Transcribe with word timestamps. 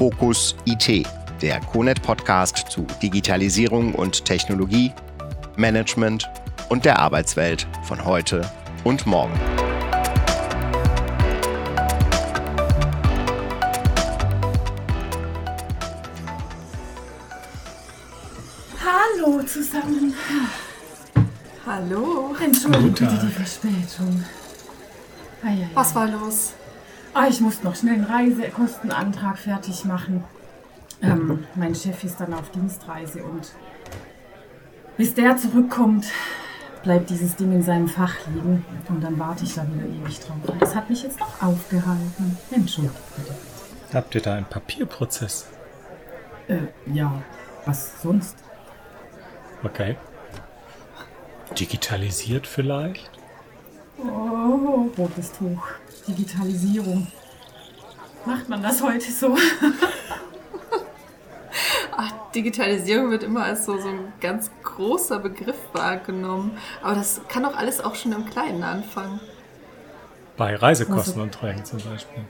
Fokus 0.00 0.56
IT, 0.64 1.06
der 1.42 1.60
CONET 1.60 2.00
Podcast 2.00 2.70
zu 2.70 2.86
Digitalisierung 3.02 3.94
und 3.94 4.24
Technologie, 4.24 4.94
Management 5.58 6.26
und 6.70 6.86
der 6.86 6.98
Arbeitswelt 6.98 7.66
von 7.82 8.02
heute 8.02 8.50
und 8.82 9.06
morgen. 9.06 9.38
Hallo 18.82 19.42
zusammen. 19.42 20.14
Hallo. 21.66 22.34
Entschuldigt 22.42 23.00
bitte 23.00 23.20
die 23.22 23.32
Verspätung. 23.32 24.24
Ei, 25.42 25.48
ei, 25.48 25.52
ei. 25.52 25.68
Was 25.74 25.94
war 25.94 26.08
los? 26.08 26.54
Ah, 27.12 27.26
ich 27.28 27.40
muss 27.40 27.62
noch 27.62 27.74
schnell 27.74 27.94
einen 27.94 28.04
Reisekostenantrag 28.04 29.38
fertig 29.38 29.84
machen. 29.84 30.24
Ähm, 31.02 31.44
mein 31.54 31.74
Chef 31.74 32.04
ist 32.04 32.20
dann 32.20 32.34
auf 32.34 32.50
Dienstreise 32.50 33.22
und 33.24 33.52
bis 34.96 35.14
der 35.14 35.36
zurückkommt, 35.36 36.06
bleibt 36.82 37.10
dieses 37.10 37.36
Ding 37.36 37.52
in 37.52 37.62
seinem 37.62 37.88
Fach 37.88 38.14
liegen 38.32 38.64
und 38.88 39.02
dann 39.02 39.18
warte 39.18 39.44
ich 39.44 39.54
da 39.54 39.66
wieder 39.66 39.86
ewig 39.86 40.20
drauf. 40.20 40.36
Das 40.60 40.74
hat 40.74 40.88
mich 40.88 41.02
jetzt 41.02 41.18
noch 41.18 41.42
aufgehalten. 41.42 42.38
Entschuldigt 42.50 42.94
bitte. 43.16 43.34
Habt 43.92 44.14
ihr 44.14 44.20
da 44.20 44.34
einen 44.34 44.46
Papierprozess? 44.46 45.48
Äh, 46.48 46.58
ja, 46.92 47.22
was 47.64 48.00
sonst? 48.02 48.36
Okay. 49.64 49.96
Digitalisiert 51.58 52.46
vielleicht? 52.46 53.10
Oh, 53.98 54.88
rotes 54.96 55.32
Tuch. 55.32 55.62
Digitalisierung. 56.08 57.06
Macht 58.26 58.48
man 58.48 58.62
das 58.62 58.82
heute 58.82 59.10
so? 59.10 59.36
Ach, 61.96 62.12
Digitalisierung 62.34 63.10
wird 63.10 63.22
immer 63.22 63.44
als 63.44 63.64
so, 63.64 63.78
so 63.80 63.88
ein 63.88 64.12
ganz 64.20 64.50
großer 64.62 65.18
Begriff 65.18 65.56
wahrgenommen. 65.72 66.52
Aber 66.82 66.94
das 66.94 67.20
kann 67.28 67.42
doch 67.42 67.56
alles 67.56 67.80
auch 67.80 67.94
schon 67.94 68.12
im 68.12 68.24
Kleinen 68.26 68.62
anfangen. 68.62 69.20
Bei 70.36 70.54
Reisekostenanträgen 70.56 71.64
zum 71.64 71.78
Beispiel. 71.82 72.24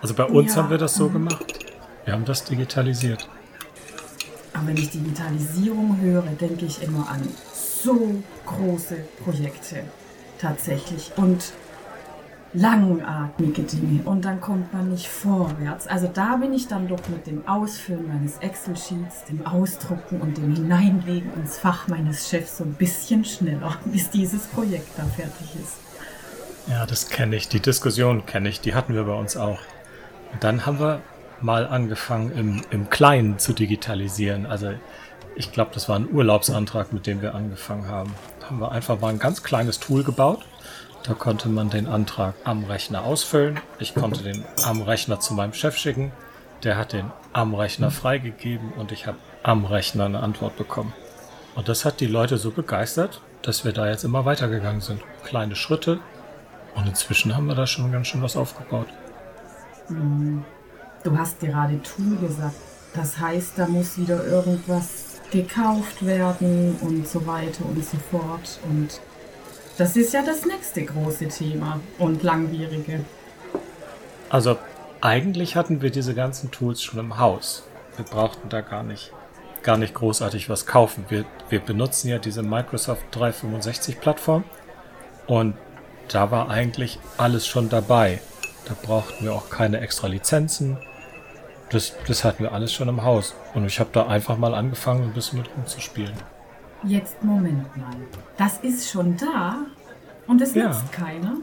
Also 0.00 0.14
bei 0.14 0.24
uns 0.24 0.54
Ja. 0.54 0.62
haben 0.62 0.70
wir 0.70 0.78
das 0.78 0.94
so 0.94 1.08
gemacht. 1.08 1.44
Wir 2.04 2.14
haben 2.14 2.24
das 2.24 2.44
digitalisiert. 2.44 3.28
Aber 4.54 4.66
wenn 4.68 4.76
ich 4.76 4.90
Digitalisierung 4.90 5.98
höre, 6.00 6.22
denke 6.22 6.64
ich 6.66 6.82
immer 6.82 7.08
an 7.08 7.26
so 7.54 8.22
große 8.46 8.96
Projekte 9.24 9.84
tatsächlich 10.38 11.12
und 11.16 11.52
langatmige 12.54 13.62
Dinge 13.62 14.02
und 14.04 14.24
dann 14.24 14.40
kommt 14.40 14.72
man 14.72 14.90
nicht 14.90 15.08
vorwärts. 15.08 15.86
Also 15.86 16.08
da 16.12 16.36
bin 16.36 16.52
ich 16.52 16.68
dann 16.68 16.86
doch 16.86 17.08
mit 17.08 17.26
dem 17.26 17.46
Ausfüllen 17.48 18.06
meines 18.06 18.36
Excel-Sheets, 18.38 19.24
dem 19.30 19.46
Ausdrucken 19.46 20.20
und 20.20 20.36
dem 20.36 20.54
Hineinlegen 20.54 21.32
ins 21.34 21.58
Fach 21.58 21.88
meines 21.88 22.28
Chefs 22.28 22.58
so 22.58 22.64
ein 22.64 22.74
bisschen 22.74 23.24
schneller, 23.24 23.76
bis 23.86 24.10
dieses 24.10 24.46
Projekt 24.46 24.98
da 24.98 25.04
fertig 25.04 25.56
ist. 25.62 25.78
Ja, 26.68 26.86
das 26.86 27.08
kenne 27.08 27.36
ich. 27.36 27.48
Die 27.48 27.60
Diskussion 27.60 28.26
kenne 28.26 28.48
ich. 28.48 28.60
Die 28.60 28.74
hatten 28.74 28.94
wir 28.94 29.04
bei 29.04 29.14
uns 29.14 29.36
auch. 29.36 29.58
Und 30.32 30.44
dann 30.44 30.64
haben 30.66 30.78
wir 30.78 31.00
mal 31.40 31.66
angefangen, 31.66 32.30
im, 32.32 32.62
im 32.70 32.88
Kleinen 32.88 33.38
zu 33.38 33.52
digitalisieren. 33.52 34.46
Also 34.46 34.72
ich 35.34 35.52
glaube, 35.52 35.72
das 35.74 35.88
war 35.88 35.98
ein 35.98 36.08
Urlaubsantrag, 36.10 36.92
mit 36.92 37.06
dem 37.06 37.22
wir 37.22 37.34
angefangen 37.34 37.88
haben. 37.88 38.14
Da 38.40 38.50
haben 38.50 38.60
wir 38.60 38.70
einfach 38.70 39.00
mal 39.00 39.08
ein 39.08 39.18
ganz 39.18 39.42
kleines 39.42 39.80
Tool 39.80 40.04
gebaut. 40.04 40.44
Da 41.04 41.14
konnte 41.14 41.48
man 41.48 41.68
den 41.68 41.88
Antrag 41.88 42.34
am 42.44 42.64
Rechner 42.64 43.02
ausfüllen. 43.04 43.58
Ich 43.80 43.94
konnte 43.94 44.22
den 44.22 44.44
am 44.64 44.82
Rechner 44.82 45.18
zu 45.18 45.34
meinem 45.34 45.52
Chef 45.52 45.76
schicken. 45.76 46.12
Der 46.62 46.76
hat 46.76 46.92
den 46.92 47.10
am 47.32 47.54
Rechner 47.54 47.90
freigegeben 47.90 48.72
und 48.74 48.92
ich 48.92 49.08
habe 49.08 49.18
am 49.42 49.64
Rechner 49.64 50.04
eine 50.04 50.20
Antwort 50.20 50.56
bekommen. 50.56 50.92
Und 51.56 51.68
das 51.68 51.84
hat 51.84 51.98
die 52.00 52.06
Leute 52.06 52.38
so 52.38 52.52
begeistert, 52.52 53.20
dass 53.42 53.64
wir 53.64 53.72
da 53.72 53.88
jetzt 53.88 54.04
immer 54.04 54.24
weitergegangen 54.24 54.80
sind. 54.80 55.02
Kleine 55.24 55.56
Schritte. 55.56 55.98
Und 56.74 56.86
inzwischen 56.86 57.34
haben 57.36 57.46
wir 57.46 57.56
da 57.56 57.66
schon 57.66 57.90
ganz 57.90 58.06
schön 58.06 58.22
was 58.22 58.36
aufgebaut. 58.36 58.86
Du 59.88 61.18
hast 61.18 61.40
gerade 61.40 61.82
Tool 61.82 62.16
gesagt. 62.16 62.54
Das 62.94 63.18
heißt, 63.18 63.54
da 63.58 63.66
muss 63.66 63.98
wieder 63.98 64.24
irgendwas 64.24 65.20
gekauft 65.32 66.06
werden 66.06 66.76
und 66.80 67.08
so 67.08 67.26
weiter 67.26 67.64
und 67.64 67.84
so 67.84 67.96
fort. 68.10 68.60
Und 68.70 69.00
das 69.78 69.96
ist 69.96 70.12
ja 70.12 70.22
das 70.22 70.44
nächste 70.44 70.84
große 70.84 71.28
Thema 71.28 71.80
und 71.98 72.22
langwierige. 72.22 73.04
Also 74.28 74.58
eigentlich 75.00 75.56
hatten 75.56 75.82
wir 75.82 75.90
diese 75.90 76.14
ganzen 76.14 76.50
Tools 76.50 76.82
schon 76.82 77.00
im 77.00 77.18
Haus. 77.18 77.64
Wir 77.96 78.04
brauchten 78.04 78.48
da 78.48 78.60
gar 78.60 78.82
nicht, 78.82 79.12
gar 79.62 79.76
nicht 79.76 79.94
großartig 79.94 80.48
was 80.48 80.66
kaufen. 80.66 81.04
Wir, 81.08 81.24
wir 81.48 81.60
benutzen 81.60 82.08
ja 82.08 82.18
diese 82.18 82.42
Microsoft 82.42 83.02
365 83.12 84.00
Plattform 84.00 84.44
und 85.26 85.54
da 86.08 86.30
war 86.30 86.50
eigentlich 86.50 86.98
alles 87.16 87.46
schon 87.46 87.68
dabei. 87.68 88.20
Da 88.66 88.74
brauchten 88.80 89.24
wir 89.24 89.34
auch 89.34 89.50
keine 89.50 89.80
extra 89.80 90.06
Lizenzen. 90.06 90.78
Das, 91.70 91.94
das 92.06 92.22
hatten 92.22 92.44
wir 92.44 92.52
alles 92.52 92.72
schon 92.72 92.88
im 92.88 93.02
Haus. 93.02 93.34
Und 93.54 93.64
ich 93.64 93.80
habe 93.80 93.90
da 93.92 94.06
einfach 94.06 94.36
mal 94.36 94.54
angefangen, 94.54 95.04
ein 95.04 95.14
bisschen 95.14 95.38
mit 95.38 95.48
rumzuspielen. 95.56 96.14
Jetzt 96.84 97.22
Moment 97.22 97.76
mal. 97.76 97.94
Das 98.36 98.58
ist 98.58 98.90
schon 98.90 99.16
da 99.16 99.56
und 100.26 100.40
es 100.40 100.54
Ja. 100.54 100.68
nutzt 100.68 100.90
keiner. 100.92 101.34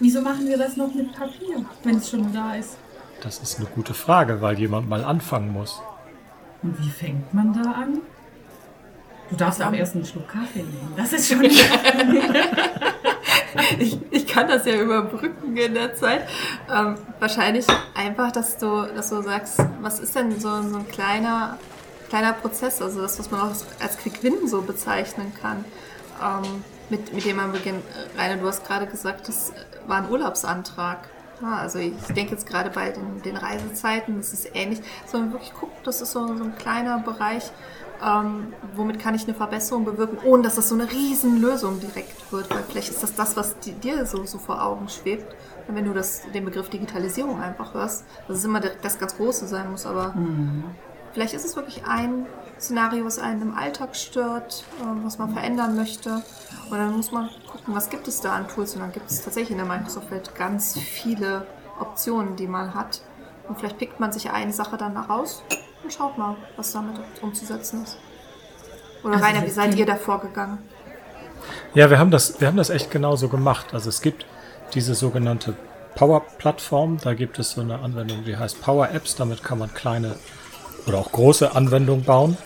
Wieso 0.00 0.20
machen 0.20 0.46
wir 0.48 0.58
das 0.58 0.76
noch 0.76 0.92
mit 0.94 1.12
Papier, 1.12 1.64
wenn 1.84 1.96
es 1.96 2.10
schon 2.10 2.32
da 2.32 2.54
ist? 2.54 2.76
Das 3.22 3.38
ist 3.38 3.58
eine 3.58 3.66
gute 3.68 3.94
Frage, 3.94 4.40
weil 4.42 4.58
jemand 4.58 4.88
mal 4.88 5.04
anfangen 5.04 5.52
muss. 5.52 5.80
Und 6.62 6.78
wie 6.80 6.90
fängt 6.90 7.32
man 7.32 7.52
da 7.52 7.70
an? 7.72 8.00
Du 9.30 9.36
darfst 9.36 9.62
auch 9.62 9.72
erst 9.72 9.94
einen 9.94 10.04
Schluck 10.04 10.28
Kaffee 10.28 10.58
nehmen. 10.62 10.92
Das 10.96 11.12
ist 11.12 11.28
schon. 11.32 11.42
Ich, 13.78 13.98
ich 14.10 14.26
kann 14.26 14.48
das 14.48 14.66
ja 14.66 14.74
überbrücken 14.74 15.56
in 15.56 15.72
der 15.74 15.94
Zeit. 15.94 16.28
Ähm, 16.70 16.94
wahrscheinlich 17.18 17.64
einfach, 17.94 18.30
dass 18.30 18.58
du, 18.58 18.82
dass 18.94 19.08
du 19.08 19.22
sagst, 19.22 19.58
was 19.80 19.98
ist 19.98 20.14
denn 20.14 20.38
so, 20.38 20.60
so 20.62 20.76
ein 20.76 20.88
kleiner, 20.88 21.56
kleiner 22.08 22.32
Prozess, 22.32 22.80
also 22.82 23.00
das, 23.00 23.18
was 23.18 23.30
man 23.30 23.40
auch 23.40 23.54
als 23.80 23.98
Quick 23.98 24.22
Win 24.22 24.46
so 24.46 24.62
bezeichnen 24.62 25.32
kann, 25.40 25.64
ähm, 26.22 26.64
mit, 26.88 27.12
mit 27.12 27.24
dem 27.24 27.36
man 27.36 27.52
beginnt. 27.52 27.82
Rainer, 28.16 28.36
du 28.40 28.46
hast 28.46 28.66
gerade 28.66 28.86
gesagt, 28.86 29.28
das 29.28 29.52
war 29.86 29.98
ein 29.98 30.10
Urlaubsantrag. 30.10 31.08
Ja, 31.42 31.56
also 31.58 31.78
ich 31.78 31.92
denke 32.14 32.32
jetzt 32.32 32.46
gerade 32.46 32.70
bei 32.70 32.90
den, 32.90 33.20
den 33.20 33.36
Reisezeiten, 33.36 34.16
das 34.16 34.32
ist 34.32 34.48
ähnlich, 34.54 34.80
sondern 35.06 35.32
wirklich 35.32 35.52
guckt, 35.52 35.86
das 35.86 36.00
ist 36.00 36.12
so, 36.12 36.26
so 36.34 36.44
ein 36.44 36.56
kleiner 36.56 37.00
Bereich, 37.00 37.50
ähm, 38.02 38.54
womit 38.74 38.98
kann 39.00 39.14
ich 39.14 39.24
eine 39.24 39.34
Verbesserung 39.34 39.84
bewirken, 39.84 40.16
ohne 40.24 40.44
dass 40.44 40.54
das 40.54 40.70
so 40.70 40.74
eine 40.74 40.90
Riesenlösung 40.90 41.78
direkt 41.80 42.32
wird, 42.32 42.48
weil 42.48 42.62
vielleicht 42.62 42.88
ist 42.88 43.02
das 43.02 43.14
das, 43.14 43.36
was 43.36 43.58
di- 43.58 43.72
dir 43.72 44.06
so, 44.06 44.24
so 44.24 44.38
vor 44.38 44.62
Augen 44.62 44.88
schwebt, 44.88 45.26
wenn 45.68 45.84
du 45.84 45.92
das, 45.92 46.22
den 46.32 46.46
Begriff 46.46 46.70
Digitalisierung 46.70 47.38
einfach 47.38 47.74
hörst, 47.74 48.04
dass 48.28 48.38
es 48.38 48.44
immer 48.44 48.60
direkt 48.60 48.82
das 48.82 48.98
ganz 48.98 49.14
Große 49.16 49.46
sein 49.46 49.70
muss, 49.70 49.84
aber 49.84 50.14
vielleicht 51.16 51.32
ist 51.32 51.46
es 51.46 51.56
wirklich 51.56 51.82
ein 51.86 52.26
Szenario, 52.60 53.06
was 53.06 53.18
einen 53.18 53.40
im 53.40 53.54
Alltag 53.54 53.96
stört, 53.96 54.64
ähm, 54.82 55.00
was 55.02 55.16
man 55.16 55.32
verändern 55.32 55.74
möchte 55.74 56.22
und 56.68 56.76
dann 56.76 56.94
muss 56.94 57.10
man 57.10 57.30
gucken, 57.50 57.74
was 57.74 57.88
gibt 57.88 58.06
es 58.06 58.20
da 58.20 58.34
an 58.34 58.46
Tools 58.48 58.74
und 58.74 58.82
dann 58.82 58.92
gibt 58.92 59.10
es 59.10 59.22
tatsächlich 59.22 59.52
in 59.52 59.56
der 59.56 59.66
Microsoft-Welt 59.66 60.34
ganz 60.34 60.78
viele 60.78 61.46
Optionen, 61.80 62.36
die 62.36 62.46
man 62.46 62.74
hat 62.74 63.00
und 63.48 63.58
vielleicht 63.58 63.78
pickt 63.78 63.98
man 63.98 64.12
sich 64.12 64.28
eine 64.30 64.52
Sache 64.52 64.76
dann 64.76 64.92
nach 64.92 65.08
raus 65.08 65.42
und 65.82 65.90
schaut 65.90 66.18
mal, 66.18 66.36
was 66.58 66.72
damit 66.72 67.00
umzusetzen 67.22 67.84
ist. 67.84 67.96
Oder 69.02 69.14
Also 69.14 69.24
Rainer, 69.24 69.46
wie 69.46 69.50
seid 69.50 69.74
ihr 69.74 69.86
da 69.86 69.96
vorgegangen? 69.96 70.58
Ja, 71.72 71.88
wir 71.88 71.98
haben 71.98 72.10
das, 72.10 72.42
wir 72.42 72.48
haben 72.48 72.58
das 72.58 72.68
echt 72.68 72.90
genauso 72.90 73.28
gemacht. 73.28 73.72
Also 73.72 73.88
es 73.88 74.02
gibt 74.02 74.26
diese 74.74 74.94
sogenannte 74.94 75.54
Power-Plattform. 75.94 76.98
Da 77.02 77.14
gibt 77.14 77.38
es 77.38 77.52
so 77.52 77.62
eine 77.62 77.78
Anwendung, 77.78 78.24
die 78.24 78.36
heißt 78.36 78.60
Power 78.60 78.90
Apps. 78.90 79.16
Damit 79.16 79.42
kann 79.42 79.58
man 79.58 79.72
kleine 79.72 80.16
oder 80.86 80.98
auch 80.98 81.12
große 81.12 81.54
Anwendungen 81.54 82.04
bauen. 82.04 82.36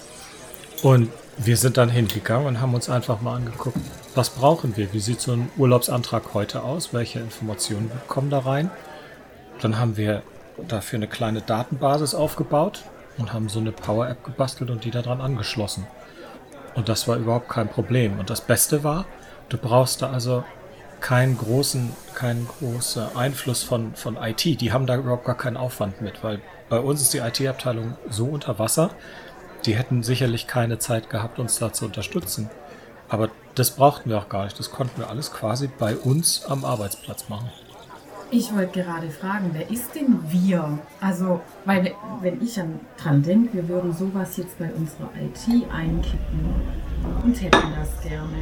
Und 0.82 1.10
wir 1.36 1.56
sind 1.56 1.76
dann 1.76 1.88
hingegangen 1.88 2.46
und 2.46 2.60
haben 2.60 2.74
uns 2.74 2.90
einfach 2.90 3.20
mal 3.20 3.36
angeguckt, 3.36 3.78
was 4.14 4.30
brauchen 4.30 4.76
wir? 4.76 4.92
Wie 4.92 5.00
sieht 5.00 5.20
so 5.20 5.32
ein 5.32 5.50
Urlaubsantrag 5.56 6.34
heute 6.34 6.62
aus? 6.62 6.92
Welche 6.92 7.20
Informationen 7.20 7.90
kommen 8.08 8.30
da 8.30 8.40
rein? 8.40 8.70
Dann 9.60 9.78
haben 9.78 9.96
wir 9.96 10.22
dafür 10.68 10.98
eine 10.98 11.06
kleine 11.06 11.40
Datenbasis 11.40 12.14
aufgebaut 12.14 12.84
und 13.18 13.32
haben 13.32 13.48
so 13.48 13.60
eine 13.60 13.72
Power-App 13.72 14.24
gebastelt 14.24 14.70
und 14.70 14.84
die 14.84 14.90
daran 14.90 15.20
angeschlossen. 15.20 15.86
Und 16.74 16.88
das 16.88 17.08
war 17.08 17.16
überhaupt 17.16 17.48
kein 17.48 17.68
Problem. 17.68 18.18
Und 18.18 18.30
das 18.30 18.40
Beste 18.40 18.84
war, 18.84 19.06
du 19.48 19.58
brauchst 19.58 20.02
da 20.02 20.10
also 20.10 20.44
keinen 21.00 21.36
großen, 21.36 21.92
keinen 22.14 22.46
großen 22.46 23.16
Einfluss 23.16 23.62
von, 23.62 23.94
von 23.94 24.16
IT. 24.16 24.44
Die 24.44 24.72
haben 24.72 24.86
da 24.86 24.96
überhaupt 24.96 25.24
gar 25.24 25.36
keinen 25.36 25.56
Aufwand 25.56 26.00
mit, 26.00 26.22
weil 26.22 26.40
bei 26.68 26.78
uns 26.78 27.02
ist 27.02 27.12
die 27.14 27.18
IT-Abteilung 27.18 27.96
so 28.08 28.26
unter 28.26 28.58
Wasser, 28.58 28.90
die 29.66 29.74
hätten 29.74 30.02
sicherlich 30.02 30.46
keine 30.46 30.78
Zeit 30.78 31.10
gehabt, 31.10 31.38
uns 31.38 31.58
da 31.58 31.72
zu 31.72 31.84
unterstützen. 31.84 32.50
Aber 33.08 33.28
das 33.54 33.72
brauchten 33.72 34.08
wir 34.08 34.18
auch 34.18 34.28
gar 34.28 34.44
nicht. 34.44 34.58
Das 34.58 34.70
konnten 34.70 35.00
wir 35.00 35.10
alles 35.10 35.32
quasi 35.32 35.68
bei 35.78 35.96
uns 35.96 36.44
am 36.46 36.64
Arbeitsplatz 36.64 37.28
machen. 37.28 37.50
Ich 38.32 38.54
wollte 38.54 38.82
gerade 38.84 39.10
fragen, 39.10 39.50
wer 39.52 39.68
ist 39.68 39.92
denn 39.92 40.20
wir? 40.28 40.78
Also, 41.00 41.40
weil 41.64 41.92
wenn 42.20 42.40
ich 42.40 42.60
an, 42.60 42.78
dran 42.96 43.22
denke, 43.22 43.54
wir 43.54 43.68
würden 43.68 43.92
sowas 43.92 44.36
jetzt 44.36 44.56
bei 44.56 44.70
unserer 44.72 45.10
IT 45.20 45.68
einkippen 45.72 46.54
und 47.24 47.40
hätten 47.40 47.74
das 47.74 48.00
gerne 48.08 48.38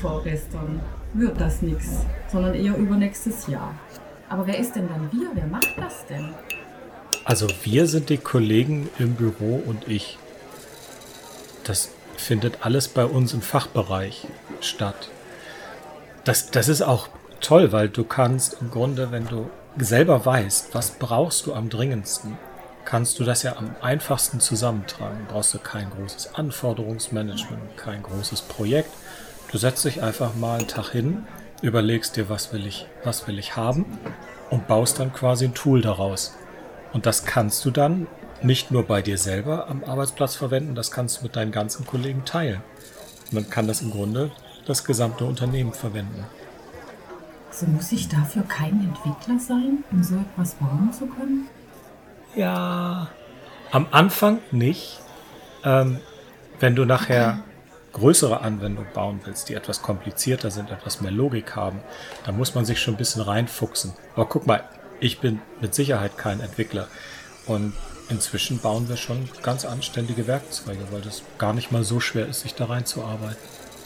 vorgestern, 0.00 0.80
wird 1.14 1.40
das 1.40 1.62
nichts, 1.62 2.04
sondern 2.30 2.54
eher 2.54 2.76
übernächstes 2.76 3.46
Jahr. 3.46 3.74
Aber 4.28 4.46
wer 4.46 4.58
ist 4.58 4.76
denn 4.76 4.88
dann 4.88 5.10
wir? 5.12 5.30
Wer 5.34 5.46
macht 5.46 5.74
das 5.76 6.06
denn? 6.06 6.34
Also 7.24 7.46
wir 7.62 7.86
sind 7.86 8.08
die 8.08 8.18
Kollegen 8.18 8.88
im 8.98 9.14
Büro 9.14 9.62
und 9.66 9.88
ich. 9.88 10.18
Das 11.64 11.90
findet 12.16 12.64
alles 12.64 12.88
bei 12.88 13.04
uns 13.04 13.32
im 13.32 13.42
Fachbereich 13.42 14.26
statt. 14.60 15.10
Das, 16.24 16.50
das 16.50 16.68
ist 16.68 16.82
auch 16.82 17.08
toll, 17.40 17.72
weil 17.72 17.88
du 17.88 18.04
kannst 18.04 18.56
im 18.60 18.70
Grunde, 18.70 19.10
wenn 19.12 19.26
du 19.26 19.50
selber 19.78 20.24
weißt, 20.24 20.74
was 20.74 20.92
brauchst 20.92 21.46
du 21.46 21.54
am 21.54 21.68
dringendsten, 21.68 22.36
kannst 22.84 23.18
du 23.18 23.24
das 23.24 23.42
ja 23.42 23.56
am 23.56 23.76
einfachsten 23.80 24.40
zusammentragen. 24.40 25.26
Brauchst 25.28 25.54
du 25.54 25.58
kein 25.58 25.90
großes 25.90 26.34
Anforderungsmanagement, 26.34 27.76
kein 27.76 28.02
großes 28.02 28.42
Projekt. 28.42 28.90
Du 29.50 29.56
setzt 29.56 29.84
dich 29.86 30.02
einfach 30.02 30.34
mal 30.34 30.58
einen 30.58 30.68
Tag 30.68 30.90
hin, 30.90 31.26
überlegst 31.62 32.16
dir, 32.16 32.28
was 32.28 32.52
will 32.52 32.66
ich, 32.66 32.86
was 33.02 33.26
will 33.26 33.38
ich 33.38 33.56
haben 33.56 33.86
und 34.50 34.68
baust 34.68 35.00
dann 35.00 35.12
quasi 35.12 35.46
ein 35.46 35.54
Tool 35.54 35.80
daraus. 35.80 36.36
Und 36.92 37.06
das 37.06 37.24
kannst 37.24 37.64
du 37.64 37.70
dann 37.70 38.06
nicht 38.42 38.70
nur 38.70 38.86
bei 38.86 39.00
dir 39.00 39.16
selber 39.16 39.68
am 39.68 39.84
Arbeitsplatz 39.84 40.34
verwenden, 40.34 40.74
das 40.74 40.90
kannst 40.90 41.18
du 41.18 41.22
mit 41.24 41.34
deinen 41.34 41.50
ganzen 41.50 41.86
Kollegen 41.86 42.24
teilen. 42.26 42.60
Man 43.30 43.48
kann 43.48 43.66
das 43.66 43.80
im 43.80 43.90
Grunde 43.90 44.30
das 44.66 44.84
gesamte 44.84 45.24
Unternehmen 45.24 45.72
verwenden. 45.72 46.26
So 47.50 47.66
muss 47.66 47.90
ich 47.90 48.08
dafür 48.08 48.42
kein 48.42 48.80
Entwickler 48.80 49.38
sein, 49.38 49.82
um 49.90 50.02
so 50.02 50.16
etwas 50.16 50.54
bauen 50.54 50.92
zu 50.92 51.06
können? 51.06 51.48
Ja, 52.36 53.08
am 53.72 53.86
Anfang 53.90 54.40
nicht. 54.50 55.00
Ähm, 55.64 55.98
wenn 56.60 56.76
du 56.76 56.84
nachher 56.84 57.42
größere 57.98 58.40
Anwendungen 58.40 58.92
bauen 58.92 59.20
willst, 59.24 59.48
die 59.48 59.54
etwas 59.54 59.82
komplizierter 59.82 60.50
sind, 60.50 60.70
etwas 60.70 61.00
mehr 61.00 61.10
Logik 61.10 61.56
haben, 61.56 61.80
dann 62.24 62.36
muss 62.36 62.54
man 62.54 62.64
sich 62.64 62.80
schon 62.80 62.94
ein 62.94 62.98
bisschen 62.98 63.22
reinfuchsen. 63.22 63.92
Aber 64.14 64.26
guck 64.26 64.46
mal, 64.46 64.64
ich 65.00 65.20
bin 65.20 65.40
mit 65.60 65.74
Sicherheit 65.74 66.16
kein 66.16 66.40
Entwickler. 66.40 66.88
Und 67.46 67.72
inzwischen 68.08 68.58
bauen 68.58 68.88
wir 68.88 68.96
schon 68.96 69.28
ganz 69.42 69.64
anständige 69.64 70.26
Werkzeuge, 70.26 70.80
weil 70.90 71.00
das 71.00 71.22
gar 71.38 71.52
nicht 71.52 71.72
mal 71.72 71.84
so 71.84 72.00
schwer 72.00 72.26
ist, 72.26 72.40
sich 72.40 72.54
da 72.54 72.66
reinzuarbeiten. 72.66 73.36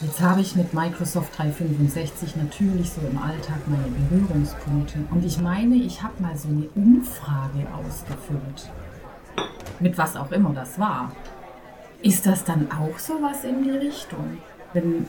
Jetzt 0.00 0.20
habe 0.20 0.40
ich 0.40 0.56
mit 0.56 0.74
Microsoft 0.74 1.38
365 1.38 2.34
natürlich 2.34 2.90
so 2.90 3.00
im 3.02 3.18
Alltag 3.18 3.58
meine 3.66 3.86
Berührungspunkte. 3.86 4.98
Und 5.10 5.24
ich 5.24 5.38
meine, 5.38 5.76
ich 5.76 6.02
habe 6.02 6.20
mal 6.20 6.36
so 6.36 6.48
eine 6.48 6.68
Umfrage 6.74 7.68
ausgefüllt. 7.72 8.68
Mit 9.78 9.96
was 9.96 10.16
auch 10.16 10.32
immer 10.32 10.52
das 10.54 10.76
war. 10.78 11.12
Ist 12.02 12.26
das 12.26 12.44
dann 12.44 12.68
auch 12.72 12.98
sowas 12.98 13.44
in 13.44 13.62
die 13.62 13.70
Richtung? 13.70 14.38
Wenn, 14.72 15.08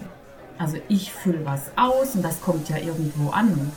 also 0.59 0.77
ich 0.89 1.11
fülle 1.11 1.43
was 1.43 1.71
aus 1.75 2.15
und 2.15 2.23
das 2.23 2.39
kommt 2.41 2.69
ja 2.69 2.77
irgendwo 2.77 3.31
an. 3.31 3.71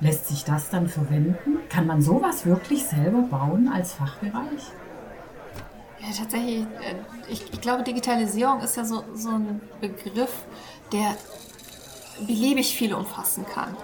Lässt 0.00 0.28
sich 0.28 0.44
das 0.44 0.70
dann 0.70 0.88
verwenden? 0.88 1.58
Kann 1.68 1.86
man 1.86 2.00
sowas 2.00 2.46
wirklich 2.46 2.84
selber 2.84 3.22
bauen 3.22 3.68
als 3.72 3.94
Fachbereich? 3.94 4.72
Ja, 5.98 6.08
tatsächlich, 6.16 6.62
äh, 6.62 6.94
ich, 7.28 7.52
ich 7.52 7.60
glaube, 7.60 7.82
Digitalisierung 7.82 8.60
ist 8.60 8.76
ja 8.76 8.84
so, 8.84 9.04
so 9.14 9.30
ein 9.30 9.60
Begriff, 9.80 10.32
der 10.92 11.16
beliebig 12.26 12.74
viel 12.74 12.94
umfassen 12.94 13.44
kann. 13.44 13.76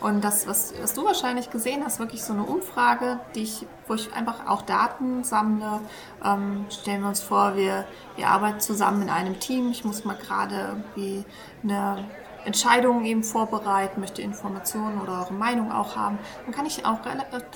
Und 0.00 0.22
das, 0.22 0.46
was, 0.46 0.72
was 0.80 0.94
du 0.94 1.04
wahrscheinlich 1.04 1.50
gesehen 1.50 1.82
hast, 1.84 1.98
wirklich 1.98 2.22
so 2.22 2.32
eine 2.32 2.44
Umfrage, 2.44 3.20
die 3.34 3.42
ich, 3.42 3.66
wo 3.86 3.94
ich 3.94 4.12
einfach 4.12 4.46
auch 4.46 4.62
Daten 4.62 5.24
sammle. 5.24 5.80
Ähm, 6.24 6.66
stellen 6.70 7.02
wir 7.02 7.08
uns 7.08 7.20
vor, 7.20 7.56
wir, 7.56 7.84
wir 8.16 8.28
arbeiten 8.28 8.60
zusammen 8.60 9.02
in 9.02 9.10
einem 9.10 9.40
Team. 9.40 9.70
Ich 9.70 9.84
muss 9.84 10.04
mal 10.04 10.16
gerade 10.16 10.54
irgendwie 10.94 11.24
eine 11.62 12.04
Entscheidungen 12.44 13.04
eben 13.04 13.22
vorbereiten, 13.22 14.00
möchte 14.00 14.22
Informationen 14.22 15.00
oder 15.00 15.20
eure 15.20 15.34
Meinung 15.34 15.70
auch 15.70 15.96
haben, 15.96 16.18
dann 16.44 16.54
kann 16.54 16.66
ich 16.66 16.84
auch 16.86 17.00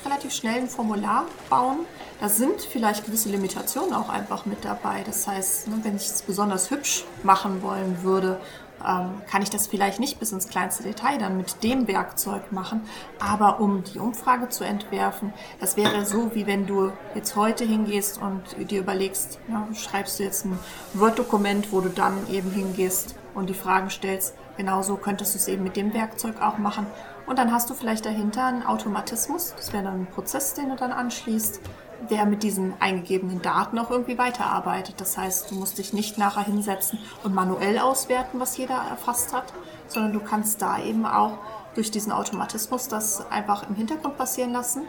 relativ 0.04 0.32
schnell 0.32 0.60
ein 0.60 0.68
Formular 0.68 1.24
bauen. 1.48 1.78
Da 2.20 2.28
sind 2.28 2.60
vielleicht 2.60 3.06
gewisse 3.06 3.28
Limitationen 3.30 3.94
auch 3.94 4.08
einfach 4.08 4.44
mit 4.44 4.64
dabei. 4.64 5.02
Das 5.04 5.26
heißt, 5.26 5.68
ne, 5.68 5.78
wenn 5.82 5.96
ich 5.96 6.06
es 6.06 6.22
besonders 6.22 6.70
hübsch 6.70 7.04
machen 7.22 7.62
wollen 7.62 8.02
würde, 8.02 8.38
ähm, 8.86 9.22
kann 9.30 9.42
ich 9.42 9.50
das 9.50 9.66
vielleicht 9.66 10.00
nicht 10.00 10.18
bis 10.18 10.32
ins 10.32 10.48
kleinste 10.48 10.82
Detail 10.82 11.18
dann 11.18 11.36
mit 11.36 11.62
dem 11.62 11.88
Werkzeug 11.88 12.52
machen. 12.52 12.82
Aber 13.18 13.60
um 13.60 13.84
die 13.84 13.98
Umfrage 13.98 14.48
zu 14.48 14.64
entwerfen, 14.64 15.32
das 15.60 15.76
wäre 15.76 16.04
so, 16.04 16.34
wie 16.34 16.46
wenn 16.46 16.66
du 16.66 16.92
jetzt 17.14 17.36
heute 17.36 17.64
hingehst 17.64 18.20
und 18.20 18.70
dir 18.70 18.80
überlegst, 18.80 19.38
ja, 19.48 19.66
schreibst 19.74 20.18
du 20.18 20.24
jetzt 20.24 20.44
ein 20.44 20.58
Word-Dokument, 20.94 21.72
wo 21.72 21.80
du 21.80 21.88
dann 21.88 22.28
eben 22.30 22.50
hingehst 22.50 23.16
und 23.34 23.48
die 23.48 23.54
Fragen 23.54 23.90
stellst, 23.90 24.34
Genauso 24.56 24.96
könntest 24.96 25.34
du 25.34 25.38
es 25.38 25.48
eben 25.48 25.62
mit 25.62 25.76
dem 25.76 25.94
Werkzeug 25.94 26.40
auch 26.40 26.58
machen. 26.58 26.86
Und 27.26 27.38
dann 27.38 27.52
hast 27.52 27.70
du 27.70 27.74
vielleicht 27.74 28.04
dahinter 28.04 28.46
einen 28.46 28.62
Automatismus. 28.62 29.54
Das 29.56 29.72
wäre 29.72 29.84
dann 29.84 30.02
ein 30.02 30.06
Prozess, 30.06 30.54
den 30.54 30.68
du 30.68 30.76
dann 30.76 30.92
anschließt, 30.92 31.60
der 32.10 32.26
mit 32.26 32.42
diesen 32.42 32.74
eingegebenen 32.80 33.42
Daten 33.42 33.78
auch 33.78 33.90
irgendwie 33.90 34.18
weiterarbeitet. 34.18 35.00
Das 35.00 35.16
heißt, 35.16 35.50
du 35.50 35.54
musst 35.54 35.78
dich 35.78 35.92
nicht 35.92 36.18
nachher 36.18 36.44
hinsetzen 36.44 36.98
und 37.22 37.34
manuell 37.34 37.78
auswerten, 37.78 38.40
was 38.40 38.56
jeder 38.56 38.74
erfasst 38.74 39.32
hat, 39.32 39.52
sondern 39.88 40.12
du 40.12 40.20
kannst 40.20 40.62
da 40.62 40.78
eben 40.78 41.06
auch 41.06 41.38
durch 41.74 41.90
diesen 41.90 42.12
Automatismus 42.12 42.88
das 42.88 43.30
einfach 43.30 43.68
im 43.68 43.74
Hintergrund 43.74 44.16
passieren 44.16 44.52
lassen 44.52 44.82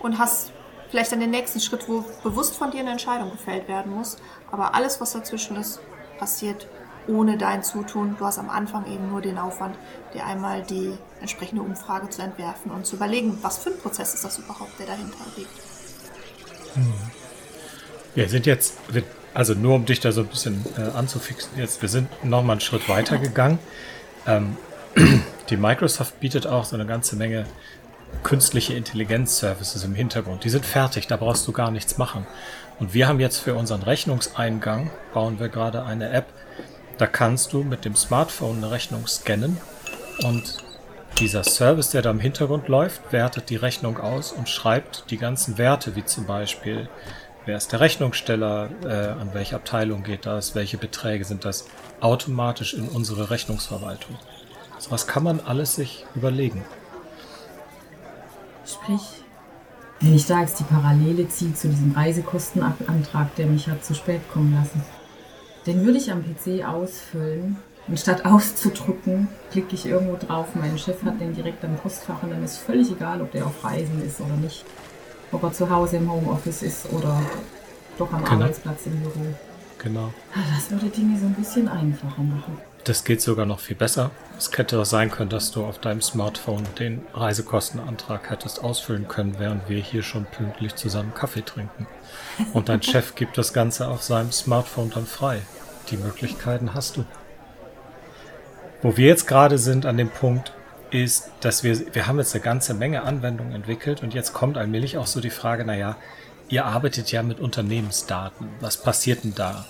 und 0.00 0.18
hast 0.18 0.52
vielleicht 0.90 1.12
dann 1.12 1.20
den 1.20 1.30
nächsten 1.30 1.60
Schritt, 1.60 1.88
wo 1.88 2.04
bewusst 2.22 2.56
von 2.56 2.70
dir 2.70 2.80
eine 2.80 2.90
Entscheidung 2.90 3.30
gefällt 3.30 3.68
werden 3.68 3.94
muss. 3.94 4.16
Aber 4.50 4.74
alles, 4.74 5.00
was 5.00 5.12
dazwischen 5.12 5.56
ist, 5.56 5.80
passiert 6.18 6.66
ohne 7.06 7.38
dein 7.38 7.62
Zutun. 7.62 8.16
Du 8.18 8.24
hast 8.24 8.38
am 8.38 8.50
Anfang 8.50 8.86
eben 8.86 9.08
nur 9.10 9.20
den 9.20 9.38
Aufwand, 9.38 9.76
dir 10.14 10.24
einmal 10.26 10.62
die 10.62 10.96
entsprechende 11.20 11.62
Umfrage 11.62 12.08
zu 12.08 12.22
entwerfen 12.22 12.70
und 12.70 12.86
zu 12.86 12.96
überlegen, 12.96 13.38
was 13.42 13.58
für 13.58 13.70
ein 13.70 13.78
Prozess 13.78 14.14
ist 14.14 14.24
das 14.24 14.38
überhaupt, 14.38 14.78
der 14.78 14.86
dahinter 14.86 15.24
liegt. 15.36 15.69
Hm. 16.74 16.92
Wir 18.14 18.28
sind 18.28 18.46
jetzt, 18.46 18.74
also 19.34 19.54
nur 19.54 19.76
um 19.76 19.86
dich 19.86 20.00
da 20.00 20.12
so 20.12 20.22
ein 20.22 20.26
bisschen 20.26 20.64
äh, 20.76 20.96
anzufixen, 20.96 21.52
jetzt, 21.56 21.80
wir 21.80 21.88
sind 21.88 22.08
nochmal 22.24 22.54
einen 22.54 22.60
Schritt 22.60 22.88
weiter 22.88 23.18
gegangen. 23.18 23.58
Ähm, 24.26 24.56
die 25.50 25.56
Microsoft 25.56 26.18
bietet 26.20 26.46
auch 26.46 26.64
so 26.64 26.74
eine 26.76 26.86
ganze 26.86 27.16
Menge 27.16 27.46
künstliche 28.22 28.74
Intelligenz-Services 28.74 29.84
im 29.84 29.94
Hintergrund. 29.94 30.44
Die 30.44 30.50
sind 30.50 30.66
fertig, 30.66 31.06
da 31.06 31.16
brauchst 31.16 31.46
du 31.46 31.52
gar 31.52 31.70
nichts 31.70 31.96
machen. 31.98 32.26
Und 32.80 32.94
wir 32.94 33.06
haben 33.06 33.20
jetzt 33.20 33.38
für 33.38 33.54
unseren 33.54 33.82
Rechnungseingang, 33.82 34.90
bauen 35.14 35.38
wir 35.38 35.48
gerade 35.48 35.84
eine 35.84 36.10
App, 36.10 36.26
da 36.98 37.06
kannst 37.06 37.52
du 37.52 37.62
mit 37.62 37.84
dem 37.84 37.94
Smartphone 37.94 38.58
eine 38.58 38.70
Rechnung 38.70 39.06
scannen 39.06 39.58
und 40.22 40.58
dieser 41.18 41.44
Service, 41.44 41.90
der 41.90 42.02
da 42.02 42.10
im 42.10 42.20
Hintergrund 42.20 42.68
läuft, 42.68 43.12
wertet 43.12 43.50
die 43.50 43.56
Rechnung 43.56 43.98
aus 43.98 44.32
und 44.32 44.48
schreibt 44.48 45.10
die 45.10 45.18
ganzen 45.18 45.58
Werte, 45.58 45.96
wie 45.96 46.04
zum 46.04 46.26
Beispiel, 46.26 46.88
wer 47.44 47.56
ist 47.56 47.72
der 47.72 47.80
Rechnungssteller, 47.80 48.70
äh, 48.84 49.20
an 49.20 49.30
welche 49.32 49.56
Abteilung 49.56 50.02
geht 50.02 50.26
das, 50.26 50.54
welche 50.54 50.78
Beträge 50.78 51.24
sind 51.24 51.44
das, 51.44 51.66
automatisch 52.00 52.74
in 52.74 52.88
unsere 52.88 53.30
Rechnungsverwaltung. 53.30 54.16
So 54.78 54.90
was 54.90 55.06
kann 55.06 55.22
man 55.22 55.40
alles 55.40 55.74
sich 55.74 56.06
überlegen. 56.14 56.64
Sprich, 58.64 59.02
wenn 60.00 60.14
ich 60.14 60.26
da 60.26 60.40
jetzt 60.40 60.58
die 60.58 60.64
Parallele 60.64 61.28
ziehe 61.28 61.52
zu 61.52 61.68
diesem 61.68 61.92
Reisekostenantrag, 61.92 63.34
der 63.34 63.46
mich 63.46 63.68
hat 63.68 63.84
zu 63.84 63.94
spät 63.94 64.22
kommen 64.32 64.54
lassen. 64.54 64.82
Den 65.66 65.84
würde 65.84 65.98
ich 65.98 66.10
am 66.10 66.22
PC 66.22 66.64
ausfüllen. 66.64 67.58
Und 67.90 67.98
statt 67.98 68.24
auszudrucken, 68.24 69.26
klicke 69.50 69.74
ich 69.74 69.84
irgendwo 69.84 70.16
drauf. 70.16 70.46
Mein 70.54 70.78
Chef 70.78 71.02
hat 71.02 71.20
den 71.20 71.34
direkt 71.34 71.64
am 71.64 71.74
Postfach 71.76 72.22
und 72.22 72.30
dann 72.30 72.44
ist 72.44 72.58
völlig 72.58 72.88
egal, 72.92 73.20
ob 73.20 73.32
der 73.32 73.44
auf 73.44 73.64
Reisen 73.64 74.00
ist 74.06 74.20
oder 74.20 74.36
nicht. 74.36 74.64
Ob 75.32 75.42
er 75.42 75.52
zu 75.52 75.68
Hause 75.68 75.96
im 75.96 76.10
Homeoffice 76.10 76.62
ist 76.62 76.92
oder 76.92 77.20
doch 77.98 78.12
am 78.12 78.22
genau. 78.22 78.36
Arbeitsplatz 78.36 78.86
im 78.86 79.00
Büro. 79.00 79.34
Genau. 79.78 80.12
Ah, 80.34 80.38
das 80.54 80.70
würde 80.70 80.86
Dinge 80.86 81.18
so 81.18 81.26
ein 81.26 81.34
bisschen 81.34 81.66
einfacher 81.66 82.22
machen. 82.22 82.58
Das 82.84 83.02
geht 83.02 83.20
sogar 83.20 83.44
noch 83.44 83.58
viel 83.58 83.76
besser. 83.76 84.12
Es 84.38 84.50
hätte 84.56 84.80
auch 84.80 84.84
sein 84.84 85.10
können, 85.10 85.28
dass 85.28 85.50
du 85.50 85.64
auf 85.64 85.80
deinem 85.80 86.00
Smartphone 86.00 86.64
den 86.78 87.02
Reisekostenantrag 87.12 88.30
hättest 88.30 88.62
ausfüllen 88.62 89.08
können, 89.08 89.34
während 89.38 89.68
wir 89.68 89.78
hier 89.78 90.02
schon 90.02 90.26
pünktlich 90.26 90.76
zusammen 90.76 91.12
Kaffee 91.12 91.42
trinken. 91.42 91.88
Und 92.52 92.68
dein 92.68 92.82
Chef 92.84 93.16
gibt 93.16 93.36
das 93.36 93.52
Ganze 93.52 93.88
auf 93.88 94.04
seinem 94.04 94.30
Smartphone 94.30 94.90
dann 94.90 95.06
frei. 95.06 95.42
Die 95.90 95.96
Möglichkeiten 95.96 96.72
hast 96.72 96.96
du. 96.96 97.04
Wo 98.82 98.96
wir 98.96 99.06
jetzt 99.06 99.26
gerade 99.26 99.58
sind 99.58 99.86
an 99.86 99.96
dem 99.96 100.08
Punkt, 100.08 100.52
ist, 100.90 101.30
dass 101.40 101.62
wir, 101.62 101.94
wir 101.94 102.06
haben 102.06 102.18
jetzt 102.18 102.34
eine 102.34 102.42
ganze 102.42 102.74
Menge 102.74 103.02
Anwendungen 103.02 103.54
entwickelt 103.54 104.02
und 104.02 104.12
jetzt 104.14 104.32
kommt 104.32 104.56
allmählich 104.56 104.98
auch 104.98 105.06
so 105.06 105.20
die 105.20 105.30
Frage, 105.30 105.64
naja, 105.64 105.96
ihr 106.48 106.64
arbeitet 106.64 107.12
ja 107.12 107.22
mit 107.22 107.38
Unternehmensdaten. 107.38 108.48
Was 108.60 108.76
passiert 108.76 109.22
denn 109.22 109.34
da? 109.34 109.64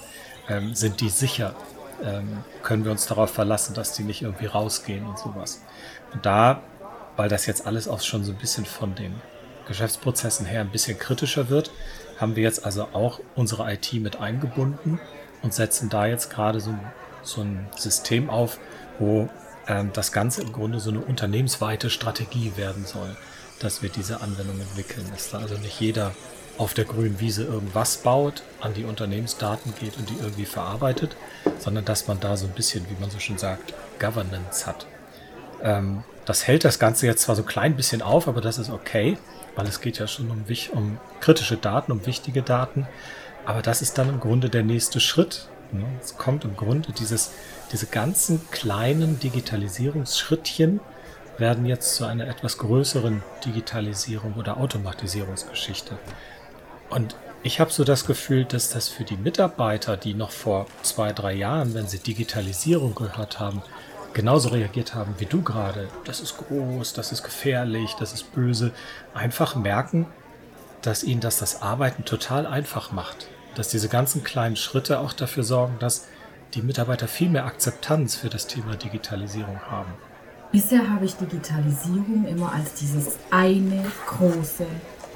Ähm, 0.48 0.74
sind 0.74 1.00
die 1.00 1.10
sicher? 1.10 1.54
Ähm, 2.02 2.44
können 2.62 2.84
wir 2.84 2.90
uns 2.90 3.06
darauf 3.06 3.30
verlassen, 3.30 3.74
dass 3.74 3.92
die 3.92 4.02
nicht 4.02 4.22
irgendwie 4.22 4.46
rausgehen 4.46 5.04
und 5.04 5.18
sowas? 5.18 5.60
Und 6.14 6.24
da 6.24 6.62
weil 7.20 7.28
das 7.28 7.44
jetzt 7.44 7.66
alles 7.66 7.86
auch 7.86 8.00
schon 8.00 8.24
so 8.24 8.32
ein 8.32 8.38
bisschen 8.38 8.64
von 8.64 8.94
den 8.94 9.20
Geschäftsprozessen 9.68 10.46
her 10.46 10.62
ein 10.62 10.70
bisschen 10.70 10.98
kritischer 10.98 11.50
wird, 11.50 11.70
haben 12.18 12.34
wir 12.34 12.42
jetzt 12.42 12.64
also 12.64 12.88
auch 12.94 13.20
unsere 13.34 13.70
IT 13.70 13.92
mit 13.92 14.18
eingebunden 14.20 14.98
und 15.42 15.52
setzen 15.52 15.90
da 15.90 16.06
jetzt 16.06 16.30
gerade 16.30 16.60
so, 16.60 16.74
so 17.22 17.42
ein 17.42 17.68
System 17.76 18.30
auf, 18.30 18.58
wo 19.00 19.28
ähm, 19.66 19.90
das 19.92 20.12
Ganze 20.12 20.42
im 20.42 20.52
Grunde 20.52 20.78
so 20.78 20.90
eine 20.90 21.00
unternehmensweite 21.00 21.90
Strategie 21.90 22.52
werden 22.57 22.87
soll, 22.87 23.16
dass 23.59 23.83
wir 23.83 23.88
diese 23.88 24.21
Anwendung 24.21 24.61
entwickeln. 24.61 25.04
Dass 25.12 25.30
da 25.30 25.38
also 25.38 25.57
nicht 25.57 25.80
jeder 25.80 26.12
auf 26.59 26.75
der 26.75 26.85
grünen 26.85 27.19
Wiese 27.21 27.45
irgendwas 27.45 27.97
baut, 27.97 28.42
an 28.61 28.75
die 28.75 28.85
Unternehmensdaten 28.85 29.75
geht 29.80 29.97
und 29.97 30.11
die 30.11 30.16
irgendwie 30.21 30.45
verarbeitet, 30.45 31.16
sondern 31.59 31.85
dass 31.85 32.07
man 32.07 32.21
da 32.21 32.37
so 32.37 32.47
ein 32.47 32.52
bisschen, 32.52 32.87
wie 32.90 33.00
man 33.00 33.11
so 33.11 33.19
schön 33.19 33.38
sagt, 33.38 33.75
Governance 33.99 34.66
hat. 34.66 34.87
Ähm, 35.62 36.04
das 36.26 36.47
hält 36.47 36.64
das 36.64 36.78
Ganze 36.78 37.07
jetzt 37.07 37.23
zwar 37.23 37.35
so 37.35 37.42
ein 37.42 37.49
klein 37.49 37.76
bisschen 37.76 38.02
auf, 38.02 38.28
aber 38.28 38.40
das 38.40 38.59
ist 38.59 38.71
okay, 38.71 39.16
weil 39.57 39.66
es 39.66 39.80
geht 39.80 39.99
ja 39.99 40.07
schon 40.07 40.30
um, 40.30 40.45
um 40.73 40.99
kritische 41.21 41.57
Daten, 41.57 41.92
um 41.92 42.07
wichtige 42.07 42.42
Daten. 42.42 42.87
Aber 43.47 43.62
das 43.62 43.83
ist 43.83 43.97
dann 43.99 44.09
im 44.09 44.21
Grunde 44.21 44.50
der 44.50 44.62
nächste 44.62 45.00
Schritt. 45.00 45.49
Ne? 45.72 45.84
Es 46.00 46.16
kommt 46.16 46.44
im 46.44 46.56
Grunde 46.56 46.92
dieses, 46.92 47.32
diese 47.72 47.86
ganzen 47.86 48.40
kleinen 48.50 49.18
Digitalisierungsschrittchen 49.20 50.80
werden 51.38 51.66
jetzt 51.66 51.94
zu 51.94 52.04
einer 52.04 52.28
etwas 52.28 52.58
größeren 52.58 53.22
Digitalisierung 53.44 54.34
oder 54.34 54.58
Automatisierungsgeschichte. 54.58 55.98
Und 56.90 57.16
ich 57.42 57.58
habe 57.58 57.70
so 57.70 57.84
das 57.84 58.04
Gefühl, 58.04 58.44
dass 58.44 58.68
das 58.68 58.88
für 58.88 59.04
die 59.04 59.16
Mitarbeiter, 59.16 59.96
die 59.96 60.12
noch 60.12 60.30
vor 60.30 60.66
zwei, 60.82 61.12
drei 61.12 61.32
Jahren, 61.32 61.72
wenn 61.72 61.86
sie 61.86 61.98
Digitalisierung 61.98 62.94
gehört 62.94 63.40
haben, 63.40 63.62
genauso 64.12 64.50
reagiert 64.50 64.94
haben 64.94 65.14
wie 65.18 65.26
du 65.26 65.40
gerade. 65.42 65.88
Das 66.04 66.20
ist 66.20 66.36
groß, 66.36 66.92
das 66.92 67.12
ist 67.12 67.22
gefährlich, 67.22 67.96
das 67.98 68.12
ist 68.12 68.34
böse. 68.34 68.72
Einfach 69.14 69.54
merken, 69.54 70.06
dass 70.82 71.02
ihnen 71.02 71.20
das 71.20 71.38
das 71.38 71.62
Arbeiten 71.62 72.04
total 72.04 72.46
einfach 72.46 72.92
macht. 72.92 73.28
Dass 73.54 73.69
diese 73.69 73.88
ganzen 73.88 74.25
kleinen 74.25 74.57
Schritte 74.57 75.00
auch 75.00 75.12
dafür 75.12 75.42
sorgen, 75.42 75.76
dass 75.78 76.07
die 76.54 76.62
Mitarbeiter 76.62 77.09
viel 77.09 77.28
mehr 77.28 77.47
Akzeptanz 77.47 78.16
für 78.16 78.28
das 78.28 78.47
Thema 78.47 78.76
Digitalisierung 78.76 79.61
haben. 79.71 79.92
Bisher 80.52 80.90
habe 80.90 81.04
ich 81.04 81.14
Digitalisierung 81.14 82.26
immer 82.26 82.52
als 82.52 82.75
dieses 82.75 83.19
eine 83.30 83.85
große 84.07 84.66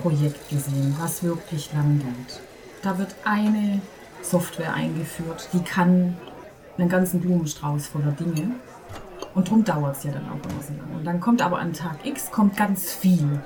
Projekt 0.01 0.49
gesehen, 0.49 0.95
was 1.01 1.23
wirklich 1.25 1.73
lang 1.73 1.99
geht. 1.99 2.41
Da 2.83 2.99
wird 2.99 3.15
eine 3.25 3.81
Software 4.23 4.75
eingeführt, 4.75 5.49
die 5.53 5.63
kann 5.63 6.17
einen 6.79 6.89
ganzen 6.89 7.21
Blumenstrauß 7.21 7.89
voller 7.89 8.13
Dinge. 8.13 8.53
Und 9.35 9.49
darum 9.49 9.65
dauert 9.65 9.97
es 9.97 10.05
ja 10.05 10.13
dann 10.13 10.29
auch 10.29 10.35
immer 10.35 10.63
so 10.63 10.73
lange. 10.75 10.99
Und 10.99 11.05
dann 11.05 11.21
kommt 11.21 11.43
aber 11.43 11.59
an 11.59 11.73
Tag 11.73 12.05
X 12.05 12.31
kommt 12.31 12.57
ganz 12.57 12.93
viel. 12.93 13.41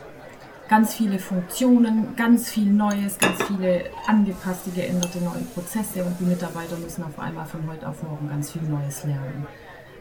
Ganz 0.69 0.95
viele 0.95 1.19
Funktionen, 1.19 2.15
ganz 2.15 2.51
viel 2.51 2.71
Neues, 2.71 3.19
ganz 3.19 3.43
viele 3.45 3.85
angepasste, 4.07 4.71
geänderte 4.71 5.19
neue 5.19 5.43
Prozesse 5.55 6.05
und 6.05 6.21
die 6.21 6.25
Mitarbeiter 6.25 6.77
müssen 6.77 7.05
auf 7.05 7.19
einmal 7.19 7.47
von 7.47 7.67
heute 7.67 7.89
auf 7.89 8.03
morgen 8.03 8.29
ganz 8.29 8.53
viel 8.53 8.61
Neues 8.63 9.05
lernen. 9.05 9.47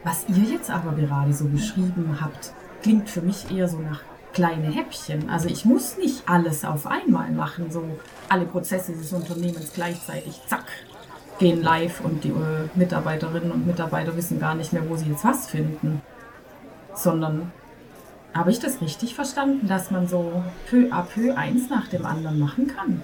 Was 0.04 0.26
ihr 0.28 0.44
jetzt 0.44 0.70
aber 0.70 0.92
gerade 0.92 1.32
so 1.32 1.46
beschrieben 1.46 2.18
habt, 2.20 2.52
klingt 2.82 3.08
für 3.08 3.22
mich 3.22 3.50
eher 3.50 3.66
so 3.66 3.78
nach 3.78 4.02
kleine 4.34 4.70
Häppchen. 4.70 5.30
Also 5.30 5.48
ich 5.48 5.64
muss 5.64 5.96
nicht 5.96 6.28
alles 6.28 6.66
auf 6.66 6.86
einmal 6.86 7.30
machen, 7.30 7.70
so 7.70 7.82
alle 8.28 8.44
Prozesse 8.44 8.92
des 8.92 9.10
Unternehmens 9.14 9.72
gleichzeitig, 9.74 10.38
zack, 10.48 10.66
gehen 11.38 11.62
live 11.62 12.02
und 12.02 12.24
die 12.24 12.28
äh, 12.28 12.68
Mitarbeiterinnen 12.74 13.52
und 13.52 13.66
Mitarbeiter 13.66 14.14
wissen 14.16 14.38
gar 14.38 14.54
nicht 14.54 14.74
mehr, 14.74 14.86
wo 14.86 14.96
sie 14.96 15.06
jetzt 15.06 15.24
was 15.24 15.46
finden. 15.46 16.02
Sondern 16.94 17.52
habe 18.38 18.50
ich 18.50 18.60
das 18.60 18.80
richtig 18.80 19.14
verstanden, 19.14 19.66
dass 19.66 19.90
man 19.90 20.06
so 20.06 20.42
peu 20.70 20.90
à 20.90 21.02
peu 21.02 21.34
eins 21.34 21.68
nach 21.68 21.88
dem 21.88 22.06
anderen 22.06 22.38
machen 22.38 22.68
kann? 22.68 23.02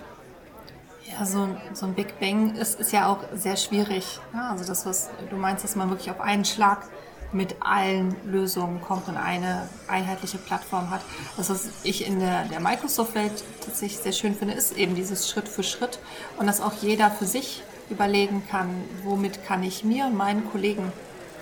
Ja, 1.07 1.26
so, 1.26 1.49
so 1.75 1.87
ein 1.87 1.95
Big 1.95 2.19
Bang 2.19 2.55
ist, 2.57 2.81
ist 2.81 2.93
ja 2.93 3.09
auch 3.09 3.19
sehr 3.35 3.57
schwierig. 3.57 4.19
Ja, 4.33 4.50
also 4.50 4.64
das, 4.64 4.87
was 4.87 5.11
du 5.29 5.37
meinst, 5.37 5.62
dass 5.62 5.76
man 5.76 5.91
wirklich 5.91 6.11
auf 6.11 6.21
einen 6.21 6.45
Schlag 6.45 6.88
mit 7.33 7.57
allen 7.61 8.14
Lösungen 8.25 8.81
kommt 8.81 9.09
und 9.09 9.17
eine 9.17 9.69
einheitliche 9.88 10.38
Plattform 10.38 10.91
hat. 10.91 11.03
Das, 11.37 11.50
was 11.50 11.69
ich 11.83 12.07
in 12.07 12.21
der, 12.21 12.45
der 12.45 12.61
Microsoft-Welt 12.61 13.45
tatsächlich 13.64 13.99
sehr 13.99 14.12
schön 14.12 14.35
finde, 14.35 14.55
ist 14.55 14.76
eben 14.76 14.95
dieses 14.95 15.29
Schritt 15.29 15.49
für 15.49 15.64
Schritt 15.64 15.99
und 16.38 16.47
dass 16.47 16.61
auch 16.61 16.75
jeder 16.81 17.11
für 17.11 17.26
sich 17.26 17.62
überlegen 17.91 18.43
kann, 18.49 18.69
womit 19.03 19.45
kann 19.45 19.62
ich 19.62 19.85
mir 19.85 20.07
und 20.07 20.17
meinen 20.17 20.49
Kollegen 20.50 20.93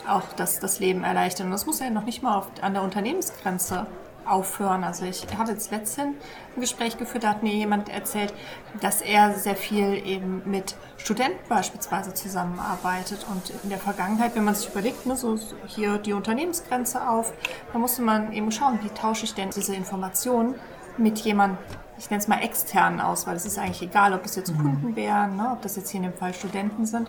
auch 0.08 0.32
das, 0.36 0.58
das 0.60 0.78
Leben 0.80 1.04
erleichtern. 1.04 1.46
Und 1.46 1.52
das 1.52 1.66
muss 1.66 1.80
ja 1.80 1.90
noch 1.90 2.04
nicht 2.04 2.22
mal 2.22 2.36
auf, 2.36 2.48
an 2.60 2.74
der 2.74 2.82
Unternehmensgrenze 2.82 3.86
aufhören. 4.24 4.84
Also 4.84 5.04
ich 5.04 5.26
hatte 5.36 5.52
jetzt 5.52 5.70
letztens 5.70 6.16
ein 6.54 6.60
Gespräch 6.60 6.96
geführt, 6.98 7.24
da 7.24 7.30
hat 7.30 7.42
mir 7.42 7.52
jemand 7.52 7.88
erzählt, 7.88 8.32
dass 8.80 9.00
er 9.00 9.34
sehr 9.34 9.56
viel 9.56 9.94
eben 10.06 10.42
mit 10.44 10.76
Studenten 10.96 11.38
beispielsweise 11.48 12.14
zusammenarbeitet. 12.14 13.26
Und 13.30 13.52
in 13.62 13.70
der 13.70 13.78
Vergangenheit, 13.78 14.34
wenn 14.36 14.44
man 14.44 14.54
sich 14.54 14.68
überlegt, 14.68 15.06
ne, 15.06 15.16
so 15.16 15.38
hier 15.66 15.98
die 15.98 16.12
Unternehmensgrenze 16.12 17.08
auf, 17.08 17.32
da 17.72 17.78
musste 17.78 18.02
man 18.02 18.32
eben 18.32 18.52
schauen, 18.52 18.78
wie 18.82 18.90
tausche 18.90 19.24
ich 19.24 19.34
denn 19.34 19.50
diese 19.50 19.74
Informationen 19.74 20.54
mit 20.98 21.18
jemandem, 21.20 21.58
ich 22.02 22.10
nenne 22.10 22.20
es 22.20 22.26
mal 22.26 22.42
externen 22.42 23.00
aus, 23.00 23.28
weil 23.28 23.36
es 23.36 23.46
ist 23.46 23.58
eigentlich 23.58 23.82
egal, 23.82 24.12
ob 24.12 24.24
das 24.24 24.34
jetzt 24.34 24.52
mhm. 24.52 24.58
Kunden 24.58 24.96
wären, 24.96 25.36
ne, 25.36 25.50
ob 25.52 25.62
das 25.62 25.76
jetzt 25.76 25.90
hier 25.90 25.98
in 25.98 26.10
dem 26.10 26.14
Fall 26.14 26.34
Studenten 26.34 26.84
sind. 26.84 27.08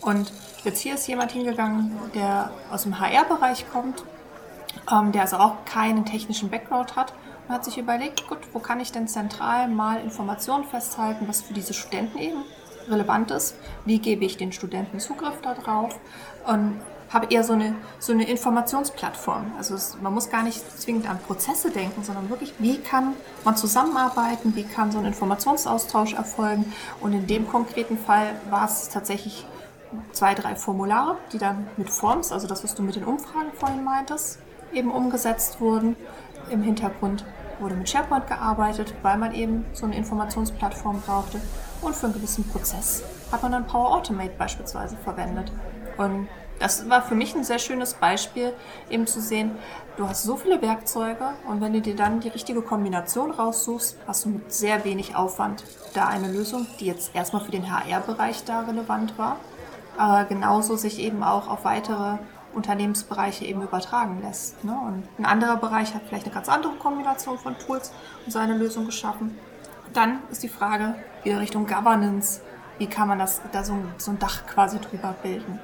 Und 0.00 0.32
jetzt 0.64 0.80
hier 0.80 0.94
ist 0.94 1.06
jemand 1.06 1.32
hingegangen, 1.32 1.94
der 2.14 2.50
aus 2.70 2.84
dem 2.84 2.98
HR-Bereich 2.98 3.70
kommt, 3.70 4.02
ähm, 4.90 5.12
der 5.12 5.22
also 5.22 5.36
auch 5.36 5.66
keinen 5.66 6.06
technischen 6.06 6.48
Background 6.48 6.96
hat 6.96 7.12
und 7.46 7.54
hat 7.54 7.66
sich 7.66 7.76
überlegt, 7.76 8.26
gut, 8.28 8.38
wo 8.54 8.60
kann 8.60 8.80
ich 8.80 8.92
denn 8.92 9.08
zentral 9.08 9.68
mal 9.68 10.00
Informationen 10.00 10.64
festhalten, 10.64 11.28
was 11.28 11.42
für 11.42 11.52
diese 11.52 11.74
Studenten 11.74 12.16
eben 12.16 12.42
relevant 12.88 13.30
ist, 13.32 13.56
wie 13.84 13.98
gebe 13.98 14.24
ich 14.24 14.38
den 14.38 14.52
Studenten 14.52 15.00
Zugriff 15.00 15.42
darauf 15.42 16.00
und 16.46 16.80
habe 17.10 17.26
eher 17.30 17.42
so 17.42 17.52
eine, 17.52 17.74
so 17.98 18.12
eine 18.12 18.28
Informationsplattform. 18.28 19.52
Also 19.58 19.74
es, 19.74 19.96
man 20.00 20.14
muss 20.14 20.30
gar 20.30 20.44
nicht 20.44 20.60
zwingend 20.80 21.08
an 21.10 21.18
Prozesse 21.18 21.70
denken, 21.70 22.04
sondern 22.04 22.30
wirklich, 22.30 22.54
wie 22.58 22.78
kann 22.78 23.14
man 23.44 23.56
zusammenarbeiten, 23.56 24.54
wie 24.54 24.62
kann 24.62 24.92
so 24.92 24.98
ein 24.98 25.04
Informationsaustausch 25.04 26.14
erfolgen. 26.14 26.72
Und 27.00 27.12
in 27.12 27.26
dem 27.26 27.48
konkreten 27.48 27.98
Fall 27.98 28.32
war 28.48 28.64
es 28.64 28.88
tatsächlich 28.88 29.44
zwei, 30.12 30.34
drei 30.34 30.54
Formulare, 30.54 31.16
die 31.32 31.38
dann 31.38 31.66
mit 31.76 31.90
Forms, 31.90 32.30
also 32.30 32.46
das, 32.46 32.62
was 32.62 32.76
du 32.76 32.82
mit 32.82 32.94
den 32.94 33.04
Umfragen 33.04 33.50
vorhin 33.54 33.82
meintest, 33.82 34.38
eben 34.72 34.92
umgesetzt 34.92 35.60
wurden. 35.60 35.96
Im 36.48 36.62
Hintergrund 36.62 37.24
wurde 37.58 37.74
mit 37.74 37.88
SharePoint 37.88 38.28
gearbeitet, 38.28 38.94
weil 39.02 39.18
man 39.18 39.34
eben 39.34 39.64
so 39.72 39.84
eine 39.84 39.96
Informationsplattform 39.96 41.00
brauchte. 41.00 41.40
Und 41.82 41.96
für 41.96 42.06
einen 42.06 42.14
gewissen 42.14 42.48
Prozess 42.48 43.02
hat 43.32 43.42
man 43.42 43.50
dann 43.52 43.66
Power 43.66 43.94
Automate 43.94 44.32
beispielsweise 44.38 44.96
verwendet. 44.96 45.50
Und 45.96 46.28
das 46.60 46.88
war 46.90 47.02
für 47.02 47.14
mich 47.14 47.34
ein 47.34 47.42
sehr 47.42 47.58
schönes 47.58 47.94
Beispiel, 47.94 48.52
eben 48.90 49.06
zu 49.06 49.20
sehen, 49.20 49.52
du 49.96 50.06
hast 50.06 50.22
so 50.22 50.36
viele 50.36 50.60
Werkzeuge 50.62 51.30
und 51.48 51.60
wenn 51.60 51.72
du 51.72 51.80
dir 51.80 51.96
dann 51.96 52.20
die 52.20 52.28
richtige 52.28 52.60
Kombination 52.60 53.30
raussuchst, 53.30 53.96
hast 54.06 54.26
du 54.26 54.28
mit 54.28 54.52
sehr 54.52 54.84
wenig 54.84 55.16
Aufwand 55.16 55.64
da 55.94 56.06
eine 56.06 56.30
Lösung, 56.30 56.66
die 56.78 56.86
jetzt 56.86 57.14
erstmal 57.14 57.42
für 57.42 57.50
den 57.50 57.72
HR-Bereich 57.72 58.44
da 58.44 58.60
relevant 58.60 59.18
war, 59.18 59.36
aber 59.96 60.24
genauso 60.24 60.76
sich 60.76 61.00
eben 61.00 61.22
auch 61.22 61.48
auf 61.48 61.64
weitere 61.64 62.18
Unternehmensbereiche 62.52 63.46
eben 63.46 63.62
übertragen 63.62 64.20
lässt. 64.22 64.62
Ne? 64.62 64.72
Und 64.72 65.04
ein 65.18 65.24
anderer 65.24 65.56
Bereich 65.56 65.94
hat 65.94 66.02
vielleicht 66.08 66.26
eine 66.26 66.34
ganz 66.34 66.48
andere 66.48 66.74
Kombination 66.74 67.38
von 67.38 67.56
Tools 67.58 67.92
und 68.26 68.32
seine 68.32 68.56
Lösung 68.56 68.86
geschaffen. 68.86 69.38
Dann 69.94 70.18
ist 70.30 70.42
die 70.42 70.48
Frage 70.48 70.94
wieder 71.22 71.40
Richtung 71.40 71.66
Governance. 71.66 72.42
Wie 72.78 72.86
kann 72.86 73.08
man 73.08 73.18
das, 73.18 73.40
da 73.52 73.64
so, 73.64 73.76
so 73.98 74.10
ein 74.10 74.18
Dach 74.18 74.46
quasi 74.46 74.78
drüber 74.78 75.14
bilden? 75.22 75.58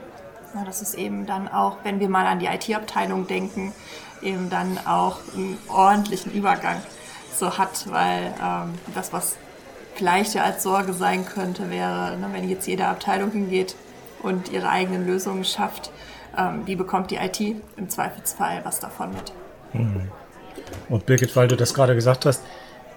Ja, 0.54 0.64
das 0.64 0.82
ist 0.82 0.94
eben 0.94 1.26
dann 1.26 1.48
auch, 1.48 1.78
wenn 1.82 2.00
wir 2.00 2.08
mal 2.08 2.26
an 2.26 2.38
die 2.38 2.46
IT-Abteilung 2.46 3.26
denken, 3.26 3.72
eben 4.22 4.48
dann 4.50 4.78
auch 4.86 5.18
einen 5.34 5.58
ordentlichen 5.68 6.32
Übergang 6.32 6.80
so 7.34 7.58
hat, 7.58 7.90
weil 7.90 8.34
ähm, 8.42 8.74
das, 8.94 9.12
was 9.12 9.36
vielleicht 9.94 10.34
ja 10.34 10.44
als 10.44 10.62
Sorge 10.62 10.92
sein 10.92 11.26
könnte, 11.26 11.70
wäre, 11.70 12.16
ne, 12.16 12.28
wenn 12.32 12.48
jetzt 12.48 12.66
jede 12.66 12.86
Abteilung 12.86 13.30
hingeht 13.30 13.74
und 14.22 14.50
ihre 14.50 14.68
eigenen 14.68 15.06
Lösungen 15.06 15.44
schafft, 15.44 15.90
ähm, 16.36 16.62
wie 16.66 16.76
bekommt 16.76 17.10
die 17.10 17.16
IT 17.16 17.40
im 17.40 17.88
Zweifelsfall 17.88 18.60
was 18.64 18.80
davon 18.80 19.10
mit. 19.10 19.32
Mhm. 19.72 20.10
Und 20.88 21.06
Birgit, 21.06 21.36
weil 21.36 21.48
du 21.48 21.56
das 21.56 21.74
gerade 21.74 21.94
gesagt 21.94 22.26
hast, 22.26 22.42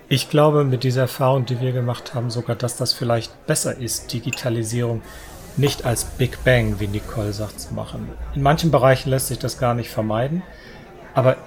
ich 0.08 0.29
glaube 0.29 0.63
mit 0.63 0.84
dieser 0.84 1.01
Erfahrung, 1.01 1.46
die 1.46 1.62
wir 1.62 1.72
gemacht 1.72 2.15
haben, 2.15 2.32
sogar, 2.32 2.56
dass 2.56 2.77
das 2.77 2.94
vielleicht 2.94 3.46
besser 3.46 3.77
ist, 3.77 4.12
Digitalisierung 4.12 5.01
nicht 5.58 5.86
als 5.86 6.06
Big 6.06 6.44
Bang, 6.44 6.79
wie 6.79 6.88
Nicole 6.88 7.34
sagt, 7.34 7.60
zu 7.60 7.74
machen. 7.74 8.10
In 8.36 8.41
manchen 8.41 8.72
Bereichen 8.72 9.10
lässt 9.10 9.27
sich 9.27 9.39
das 9.39 9.58
gar 9.58 9.74
nicht 9.74 9.89
vermeiden, 9.89 10.44
aber 11.13 11.38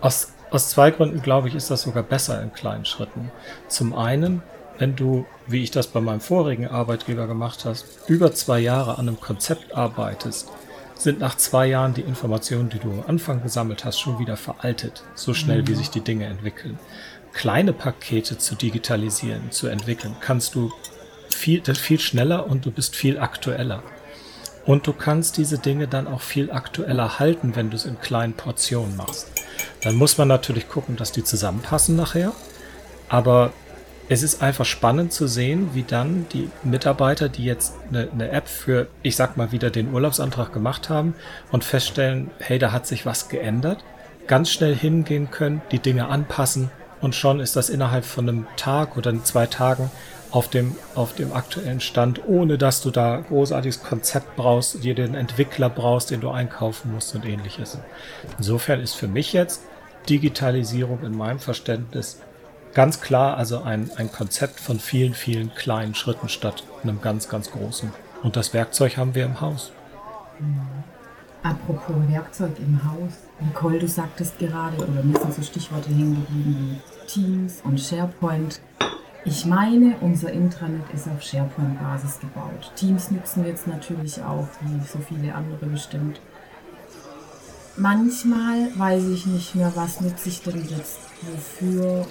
aus, 0.00 0.32
aus 0.50 0.70
zwei 0.70 0.90
Gründen, 0.90 1.22
glaube 1.22 1.48
ich, 1.48 1.54
ist 1.54 1.70
das 1.70 1.82
sogar 1.82 2.02
besser 2.02 2.42
in 2.42 2.52
kleinen 2.52 2.84
Schritten. 2.84 3.30
Zum 3.68 3.94
einen, 3.94 4.42
wenn 4.78 4.96
du, 4.96 5.26
wie 5.46 5.62
ich 5.62 5.70
das 5.70 5.86
bei 5.86 6.00
meinem 6.00 6.20
vorigen 6.20 6.66
Arbeitgeber 6.66 7.26
gemacht 7.26 7.64
hast, 7.64 7.84
über 8.08 8.32
zwei 8.32 8.60
Jahre 8.60 8.98
an 8.98 9.08
einem 9.08 9.20
Konzept 9.20 9.74
arbeitest, 9.74 10.48
sind 10.96 11.18
nach 11.18 11.36
zwei 11.36 11.66
Jahren 11.66 11.94
die 11.94 12.02
Informationen, 12.02 12.68
die 12.68 12.78
du 12.78 12.90
am 12.90 13.04
Anfang 13.06 13.42
gesammelt 13.42 13.84
hast, 13.84 13.98
schon 14.00 14.18
wieder 14.18 14.36
veraltet, 14.36 15.02
so 15.14 15.32
schnell 15.32 15.66
wie 15.66 15.74
sich 15.74 15.90
die 15.90 16.02
Dinge 16.02 16.26
entwickeln. 16.26 16.78
Kleine 17.32 17.72
Pakete 17.72 18.38
zu 18.38 18.54
digitalisieren, 18.54 19.50
zu 19.50 19.68
entwickeln, 19.68 20.16
kannst 20.20 20.54
du 20.54 20.72
viel, 21.34 21.62
viel 21.62 22.00
schneller 22.00 22.46
und 22.46 22.66
du 22.66 22.70
bist 22.70 22.96
viel 22.96 23.18
aktueller. 23.18 23.82
Und 24.66 24.86
du 24.86 24.92
kannst 24.92 25.36
diese 25.36 25.58
Dinge 25.58 25.88
dann 25.88 26.06
auch 26.06 26.20
viel 26.20 26.50
aktueller 26.50 27.18
halten, 27.18 27.56
wenn 27.56 27.70
du 27.70 27.76
es 27.76 27.86
in 27.86 28.00
kleinen 28.00 28.34
Portionen 28.34 28.96
machst. 28.96 29.28
Dann 29.82 29.96
muss 29.96 30.18
man 30.18 30.28
natürlich 30.28 30.68
gucken, 30.68 30.96
dass 30.96 31.12
die 31.12 31.24
zusammenpassen 31.24 31.96
nachher. 31.96 32.32
Aber 33.08 33.52
es 34.08 34.22
ist 34.22 34.42
einfach 34.42 34.64
spannend 34.64 35.12
zu 35.12 35.26
sehen, 35.26 35.70
wie 35.72 35.84
dann 35.84 36.26
die 36.32 36.50
Mitarbeiter, 36.62 37.28
die 37.28 37.44
jetzt 37.44 37.74
eine, 37.88 38.08
eine, 38.12 38.30
App 38.30 38.48
für, 38.48 38.88
ich 39.02 39.16
sag 39.16 39.36
mal, 39.36 39.52
wieder 39.52 39.70
den 39.70 39.92
Urlaubsantrag 39.94 40.52
gemacht 40.52 40.88
haben 40.88 41.14
und 41.52 41.64
feststellen, 41.64 42.30
hey, 42.38 42.58
da 42.58 42.72
hat 42.72 42.86
sich 42.86 43.06
was 43.06 43.28
geändert, 43.28 43.84
ganz 44.26 44.50
schnell 44.50 44.74
hingehen 44.74 45.30
können, 45.30 45.62
die 45.70 45.78
Dinge 45.78 46.08
anpassen 46.08 46.70
und 47.00 47.14
schon 47.14 47.40
ist 47.40 47.56
das 47.56 47.70
innerhalb 47.70 48.04
von 48.04 48.28
einem 48.28 48.46
Tag 48.56 48.96
oder 48.96 49.12
zwei 49.24 49.46
Tagen 49.46 49.90
auf 50.30 50.48
dem, 50.48 50.76
auf 50.94 51.14
dem 51.14 51.32
aktuellen 51.32 51.80
Stand, 51.80 52.26
ohne 52.26 52.58
dass 52.58 52.82
du 52.82 52.90
da 52.90 53.20
großartiges 53.20 53.82
Konzept 53.82 54.36
brauchst, 54.36 54.84
dir 54.84 54.94
den 54.94 55.14
Entwickler 55.14 55.68
brauchst, 55.68 56.10
den 56.10 56.20
du 56.20 56.30
einkaufen 56.30 56.92
musst 56.92 57.14
und 57.14 57.24
ähnliches. 57.24 57.78
Insofern 58.38 58.80
ist 58.80 58.94
für 58.94 59.08
mich 59.08 59.32
jetzt 59.32 59.62
Digitalisierung 60.08 61.02
in 61.02 61.16
meinem 61.16 61.40
Verständnis 61.40 62.20
ganz 62.74 63.00
klar 63.00 63.36
also 63.36 63.62
ein, 63.62 63.90
ein 63.96 64.12
Konzept 64.12 64.60
von 64.60 64.78
vielen, 64.78 65.14
vielen 65.14 65.54
kleinen 65.54 65.94
Schritten 65.94 66.28
statt 66.28 66.64
einem 66.82 67.00
ganz, 67.00 67.28
ganz 67.28 67.50
großen. 67.50 67.92
Und 68.22 68.36
das 68.36 68.54
Werkzeug 68.54 68.96
haben 68.96 69.14
wir 69.14 69.24
im 69.24 69.40
Haus. 69.40 69.72
Apropos 71.42 71.96
Werkzeug 72.08 72.52
im 72.58 72.80
Haus. 72.84 73.12
Nicole, 73.40 73.78
du 73.78 73.88
sagtest 73.88 74.38
gerade, 74.38 74.76
oder 74.76 75.02
mir 75.02 75.18
sind 75.18 75.34
so 75.34 75.42
Stichworte 75.42 75.88
hängen 75.88 76.26
geblieben, 76.26 76.80
Teams 77.06 77.60
und 77.64 77.80
SharePoint. 77.80 78.60
Ich 79.24 79.44
meine, 79.44 79.96
unser 80.00 80.32
Intranet 80.32 80.90
ist 80.94 81.06
auf 81.06 81.22
SharePoint-Basis 81.22 82.20
gebaut. 82.20 82.72
Teams 82.74 83.10
nutzen 83.10 83.44
wir 83.44 83.50
jetzt 83.50 83.66
natürlich 83.66 84.22
auch, 84.22 84.48
wie 84.62 84.80
so 84.86 84.98
viele 84.98 85.34
andere 85.34 85.66
bestimmt. 85.66 86.20
Manchmal 87.76 88.70
weiß 88.76 89.08
ich 89.08 89.26
nicht 89.26 89.54
mehr, 89.54 89.72
was 89.74 90.00
nutze 90.00 90.28
ich 90.28 90.42
denn 90.42 90.66
jetzt 90.68 90.98
wofür, 91.22 92.06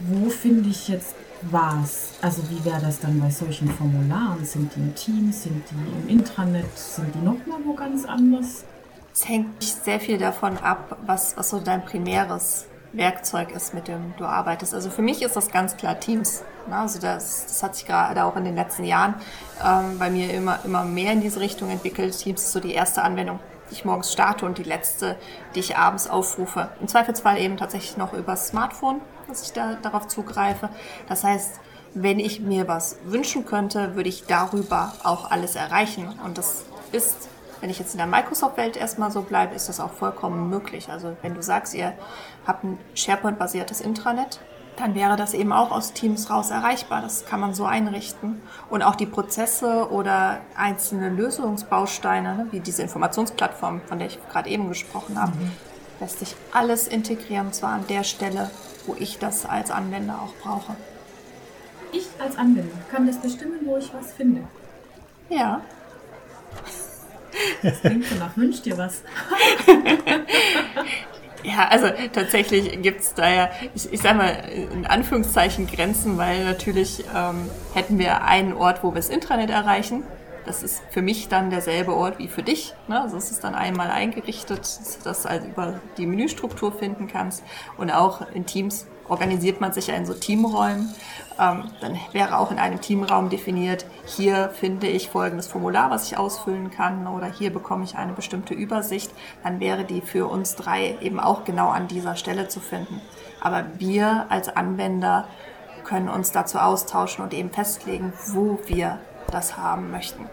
wo 0.00 0.28
finde 0.30 0.70
ich 0.70 0.88
jetzt 0.88 1.14
was? 1.42 2.12
Also 2.22 2.42
wie 2.50 2.64
wäre 2.64 2.80
das 2.80 3.00
dann 3.00 3.20
bei 3.20 3.30
solchen 3.30 3.68
Formularen? 3.68 4.44
Sind 4.44 4.74
die 4.74 4.80
im 4.80 4.94
Team, 4.94 5.32
sind 5.32 5.62
die 5.70 6.02
im 6.02 6.18
Intranet, 6.18 6.76
sind 6.76 7.14
die 7.14 7.18
nochmal 7.18 7.58
wo 7.64 7.74
ganz 7.74 8.04
anders? 8.04 8.64
Es 9.12 9.28
hängt 9.28 9.62
sehr 9.62 10.00
viel 10.00 10.18
davon 10.18 10.56
ab, 10.58 10.98
was, 11.06 11.36
was 11.36 11.50
so 11.50 11.60
dein 11.60 11.84
primäres 11.84 12.66
Werkzeug 12.96 13.50
ist, 13.50 13.74
mit 13.74 13.88
dem 13.88 14.14
du 14.16 14.24
arbeitest. 14.24 14.74
Also 14.74 14.90
für 14.90 15.02
mich 15.02 15.22
ist 15.22 15.36
das 15.36 15.50
ganz 15.50 15.76
klar 15.76 15.98
Teams. 15.98 16.42
Ne? 16.68 16.76
Also 16.76 17.00
das, 17.00 17.46
das 17.46 17.62
hat 17.62 17.76
sich 17.76 17.86
gerade 17.86 18.24
auch 18.24 18.36
in 18.36 18.44
den 18.44 18.54
letzten 18.54 18.84
Jahren 18.84 19.14
ähm, 19.64 19.98
bei 19.98 20.10
mir 20.10 20.32
immer, 20.32 20.60
immer 20.64 20.84
mehr 20.84 21.12
in 21.12 21.20
diese 21.20 21.40
Richtung 21.40 21.70
entwickelt. 21.70 22.16
Teams 22.18 22.42
ist 22.42 22.52
so 22.52 22.60
die 22.60 22.72
erste 22.72 23.02
Anwendung, 23.02 23.40
die 23.70 23.74
ich 23.74 23.84
morgens 23.84 24.12
starte 24.12 24.46
und 24.46 24.58
die 24.58 24.62
letzte, 24.62 25.16
die 25.54 25.60
ich 25.60 25.76
abends 25.76 26.08
aufrufe. 26.08 26.70
Im 26.80 26.88
Zweifelsfall 26.88 27.38
eben 27.38 27.56
tatsächlich 27.56 27.96
noch 27.96 28.12
über 28.12 28.36
Smartphone, 28.36 29.00
dass 29.28 29.42
ich 29.42 29.52
da 29.52 29.74
darauf 29.82 30.08
zugreife. 30.08 30.68
Das 31.08 31.24
heißt, 31.24 31.60
wenn 31.94 32.18
ich 32.18 32.40
mir 32.40 32.66
was 32.66 32.96
wünschen 33.04 33.46
könnte, 33.46 33.94
würde 33.94 34.08
ich 34.08 34.26
darüber 34.26 34.92
auch 35.04 35.30
alles 35.30 35.54
erreichen. 35.54 36.12
Und 36.24 36.38
das 36.38 36.64
ist, 36.90 37.28
wenn 37.64 37.70
ich 37.70 37.78
jetzt 37.78 37.94
in 37.94 37.98
der 37.98 38.06
Microsoft-Welt 38.06 38.76
erstmal 38.76 39.10
so 39.10 39.22
bleibe, 39.22 39.54
ist 39.54 39.70
das 39.70 39.80
auch 39.80 39.90
vollkommen 39.90 40.50
möglich. 40.50 40.90
Also 40.90 41.16
wenn 41.22 41.32
du 41.32 41.42
sagst, 41.42 41.72
ihr 41.72 41.94
habt 42.46 42.62
ein 42.62 42.78
SharePoint-basiertes 42.92 43.80
Intranet, 43.80 44.38
dann 44.76 44.94
wäre 44.94 45.16
das 45.16 45.32
eben 45.32 45.50
auch 45.50 45.70
aus 45.70 45.94
Teams 45.94 46.28
raus 46.28 46.50
erreichbar. 46.50 47.00
Das 47.00 47.24
kann 47.24 47.40
man 47.40 47.54
so 47.54 47.64
einrichten. 47.64 48.42
Und 48.68 48.82
auch 48.82 48.96
die 48.96 49.06
Prozesse 49.06 49.90
oder 49.90 50.42
einzelne 50.54 51.08
Lösungsbausteine, 51.08 52.34
ne, 52.34 52.46
wie 52.50 52.60
diese 52.60 52.82
Informationsplattform, 52.82 53.80
von 53.86 53.98
der 53.98 54.08
ich 54.08 54.18
gerade 54.28 54.50
eben 54.50 54.68
gesprochen 54.68 55.18
habe, 55.18 55.32
mhm. 55.34 55.50
lässt 56.00 56.18
sich 56.18 56.36
alles 56.52 56.86
integrieren, 56.86 57.46
und 57.46 57.54
zwar 57.54 57.70
an 57.70 57.86
der 57.86 58.04
Stelle, 58.04 58.50
wo 58.84 58.94
ich 58.98 59.18
das 59.18 59.46
als 59.46 59.70
Anwender 59.70 60.20
auch 60.20 60.34
brauche. 60.42 60.76
Ich 61.92 62.10
als 62.18 62.36
Anwender 62.36 62.76
kann 62.92 63.06
das 63.06 63.16
bestimmen, 63.16 63.60
wo 63.64 63.78
ich 63.78 63.90
was 63.94 64.12
finde. 64.12 64.42
Ja. 65.30 65.62
Das 67.62 67.80
klingt 67.80 68.06
so 68.06 68.14
nach 68.16 68.36
Wünsch 68.36 68.62
dir 68.62 68.78
was. 68.78 69.02
Ja, 71.44 71.68
also 71.68 71.88
tatsächlich 72.14 72.80
gibt 72.80 73.02
es 73.02 73.12
da 73.12 73.28
ja, 73.28 73.50
ich, 73.74 73.92
ich 73.92 74.00
sag 74.00 74.16
mal, 74.16 74.30
in 74.72 74.86
Anführungszeichen 74.86 75.66
Grenzen, 75.66 76.16
weil 76.16 76.42
natürlich 76.42 77.04
ähm, 77.14 77.50
hätten 77.74 77.98
wir 77.98 78.22
einen 78.22 78.54
Ort, 78.54 78.82
wo 78.82 78.92
wir 78.92 78.96
das 78.96 79.10
Intranet 79.10 79.50
erreichen. 79.50 80.04
Das 80.46 80.62
ist 80.62 80.82
für 80.90 81.02
mich 81.02 81.28
dann 81.28 81.50
derselbe 81.50 81.94
Ort 81.94 82.18
wie 82.18 82.28
für 82.28 82.42
dich. 82.42 82.74
Ne? 82.88 83.00
Also 83.00 83.18
es 83.18 83.30
ist 83.30 83.44
dann 83.44 83.54
einmal 83.54 83.90
eingerichtet, 83.90 84.60
dass 84.60 84.98
du 84.98 85.04
das 85.04 85.26
also 85.26 85.46
über 85.46 85.80
die 85.98 86.06
Menüstruktur 86.06 86.72
finden 86.72 87.08
kannst. 87.08 87.42
Und 87.76 87.90
auch 87.90 88.22
in 88.32 88.46
Teams 88.46 88.86
organisiert 89.08 89.60
man 89.60 89.72
sich 89.72 89.88
ja 89.88 89.94
in 89.94 90.06
so 90.06 90.14
Teamräumen. 90.14 90.94
Ähm, 91.38 91.70
dann 91.80 91.98
wäre 92.12 92.38
auch 92.38 92.50
in 92.50 92.58
einem 92.58 92.80
Teamraum 92.80 93.28
definiert, 93.28 93.86
hier 94.06 94.50
finde 94.50 94.86
ich 94.86 95.08
folgendes 95.08 95.46
Formular, 95.46 95.90
was 95.90 96.06
ich 96.06 96.16
ausfüllen 96.16 96.70
kann 96.70 97.06
oder 97.06 97.26
hier 97.26 97.52
bekomme 97.52 97.84
ich 97.84 97.96
eine 97.96 98.12
bestimmte 98.12 98.54
Übersicht. 98.54 99.10
Dann 99.42 99.60
wäre 99.60 99.84
die 99.84 100.00
für 100.00 100.26
uns 100.26 100.54
drei 100.54 100.96
eben 101.00 101.18
auch 101.18 101.44
genau 101.44 101.70
an 101.70 101.88
dieser 101.88 102.16
Stelle 102.16 102.48
zu 102.48 102.60
finden. 102.60 103.00
Aber 103.40 103.64
wir 103.78 104.26
als 104.28 104.48
Anwender 104.48 105.26
können 105.84 106.08
uns 106.08 106.32
dazu 106.32 106.58
austauschen 106.58 107.22
und 107.24 107.34
eben 107.34 107.50
festlegen, 107.50 108.12
wo 108.28 108.58
wir 108.66 108.98
das 109.30 109.56
haben 109.56 109.90
möchten. 109.90 110.26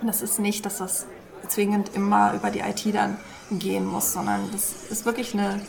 Und 0.00 0.06
das 0.06 0.22
ist 0.22 0.38
nicht, 0.38 0.64
dass 0.64 0.78
das 0.78 1.06
zwingend 1.48 1.94
immer 1.94 2.34
über 2.34 2.50
die 2.50 2.60
IT 2.60 2.94
dann 2.94 3.18
gehen 3.50 3.84
muss, 3.84 4.12
sondern 4.12 4.50
das 4.52 4.72
ist 4.90 5.04
wirklich 5.04 5.34
eine, 5.34 5.60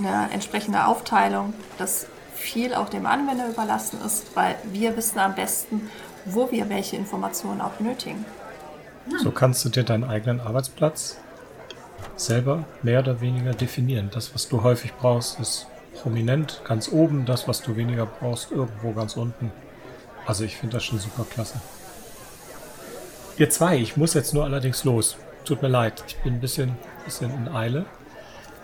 eine 0.00 0.30
entsprechende 0.32 0.86
Aufteilung, 0.86 1.54
dass 1.78 2.06
viel 2.34 2.74
auch 2.74 2.88
dem 2.88 3.06
Anwender 3.06 3.48
überlassen 3.48 3.98
ist, 4.04 4.34
weil 4.34 4.56
wir 4.72 4.96
wissen 4.96 5.18
am 5.18 5.34
besten, 5.34 5.90
wo 6.24 6.50
wir 6.50 6.68
welche 6.68 6.96
Informationen 6.96 7.60
auch 7.60 7.72
benötigen. 7.72 8.24
So 9.22 9.30
kannst 9.30 9.64
du 9.64 9.68
dir 9.68 9.84
deinen 9.84 10.04
eigenen 10.04 10.40
Arbeitsplatz 10.40 11.18
selber 12.16 12.64
mehr 12.82 13.00
oder 13.00 13.20
weniger 13.20 13.52
definieren. 13.52 14.10
Das, 14.12 14.34
was 14.34 14.48
du 14.48 14.62
häufig 14.62 14.92
brauchst, 14.94 15.40
ist 15.40 15.66
prominent 16.02 16.62
ganz 16.64 16.88
oben, 16.90 17.24
das, 17.26 17.48
was 17.48 17.62
du 17.62 17.76
weniger 17.76 18.06
brauchst, 18.06 18.50
irgendwo 18.50 18.92
ganz 18.92 19.16
unten. 19.16 19.52
Also 20.26 20.44
ich 20.44 20.56
finde 20.56 20.76
das 20.76 20.84
schon 20.84 20.98
super 20.98 21.24
klasse. 21.28 21.60
Ihr 23.36 23.50
zwei, 23.50 23.78
ich 23.78 23.96
muss 23.96 24.14
jetzt 24.14 24.34
nur 24.34 24.44
allerdings 24.44 24.84
los. 24.84 25.16
Tut 25.44 25.62
mir 25.62 25.68
leid, 25.68 26.04
ich 26.06 26.16
bin 26.18 26.34
ein 26.34 26.40
bisschen, 26.40 26.76
bisschen 27.04 27.30
in 27.30 27.48
Eile. 27.48 27.86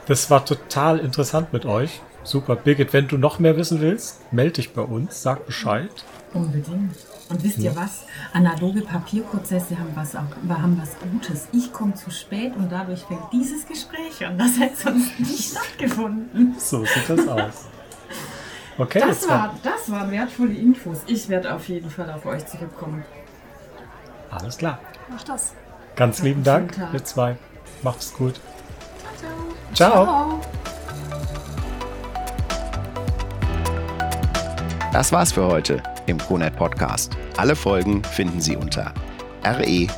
Das 0.07 0.31
war 0.31 0.45
total 0.45 0.99
interessant 1.01 1.53
mit 1.53 1.67
euch. 1.67 2.01
Super. 2.23 2.57
Birgit, 2.57 2.93
wenn 2.93 3.09
du 3.09 3.19
noch 3.19 3.39
mehr 3.39 3.57
wissen 3.57 3.81
willst, 3.81 4.33
melde 4.33 4.55
dich 4.55 4.73
bei 4.73 4.83
uns, 4.83 5.23
sag 5.23 5.47
Bescheid. 5.47 5.91
Unbedingt. 6.33 6.97
Und 7.29 7.43
wisst 7.43 7.59
ihr 7.59 7.75
was? 7.75 8.05
Analoge 8.33 8.83
Papierprozesse 8.83 9.79
haben 9.79 9.91
was, 9.95 10.15
auch, 10.15 10.23
haben 10.49 10.81
was 10.81 10.97
Gutes. 11.11 11.49
Ich 11.53 11.73
komme 11.73 11.95
zu 11.95 12.11
spät 12.11 12.55
und 12.57 12.71
dadurch 12.71 13.03
fängt 13.03 13.33
dieses 13.33 13.67
Gespräch 13.67 14.25
an. 14.25 14.39
Das 14.39 14.59
hätte 14.61 14.77
sonst 14.77 15.19
nicht 15.19 15.51
stattgefunden. 15.51 16.55
So 16.59 16.85
sieht 16.85 17.09
das 17.09 17.27
aus. 17.27 17.67
Okay, 18.79 19.01
das, 19.01 19.29
war, 19.29 19.55
das 19.63 19.91
waren 19.91 20.11
wertvolle 20.11 20.55
Infos. 20.55 20.99
Ich 21.07 21.29
werde 21.29 21.55
auf 21.55 21.69
jeden 21.69 21.91
Fall 21.91 22.11
auf 22.11 22.27
euch 22.27 22.47
zurückkommen. 22.47 23.05
Alles 24.31 24.59
klar. 24.59 24.79
Mach 25.09 25.23
das. 25.25 25.55
Ganz 25.97 26.23
lieben 26.23 26.45
Dank, 26.45 26.79
ihr 26.93 27.05
zwei. 27.05 27.37
Macht's 27.83 28.13
gut. 28.13 28.35
Ciao. 29.19 29.46
Ciao. 29.75 30.05
ciao. 30.05 30.41
Das 34.93 35.13
war's 35.13 35.33
für 35.33 35.47
heute 35.47 35.83
im 36.07 36.17
CONET 36.19 36.57
Podcast. 36.57 37.17
Alle 37.37 37.55
Folgen 37.55 38.03
finden 38.03 38.41
Sie 38.41 38.57
unter 38.57 38.95
re.conet.de 39.45 39.89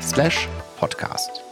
slash 0.00 0.48
podcast. 0.78 1.49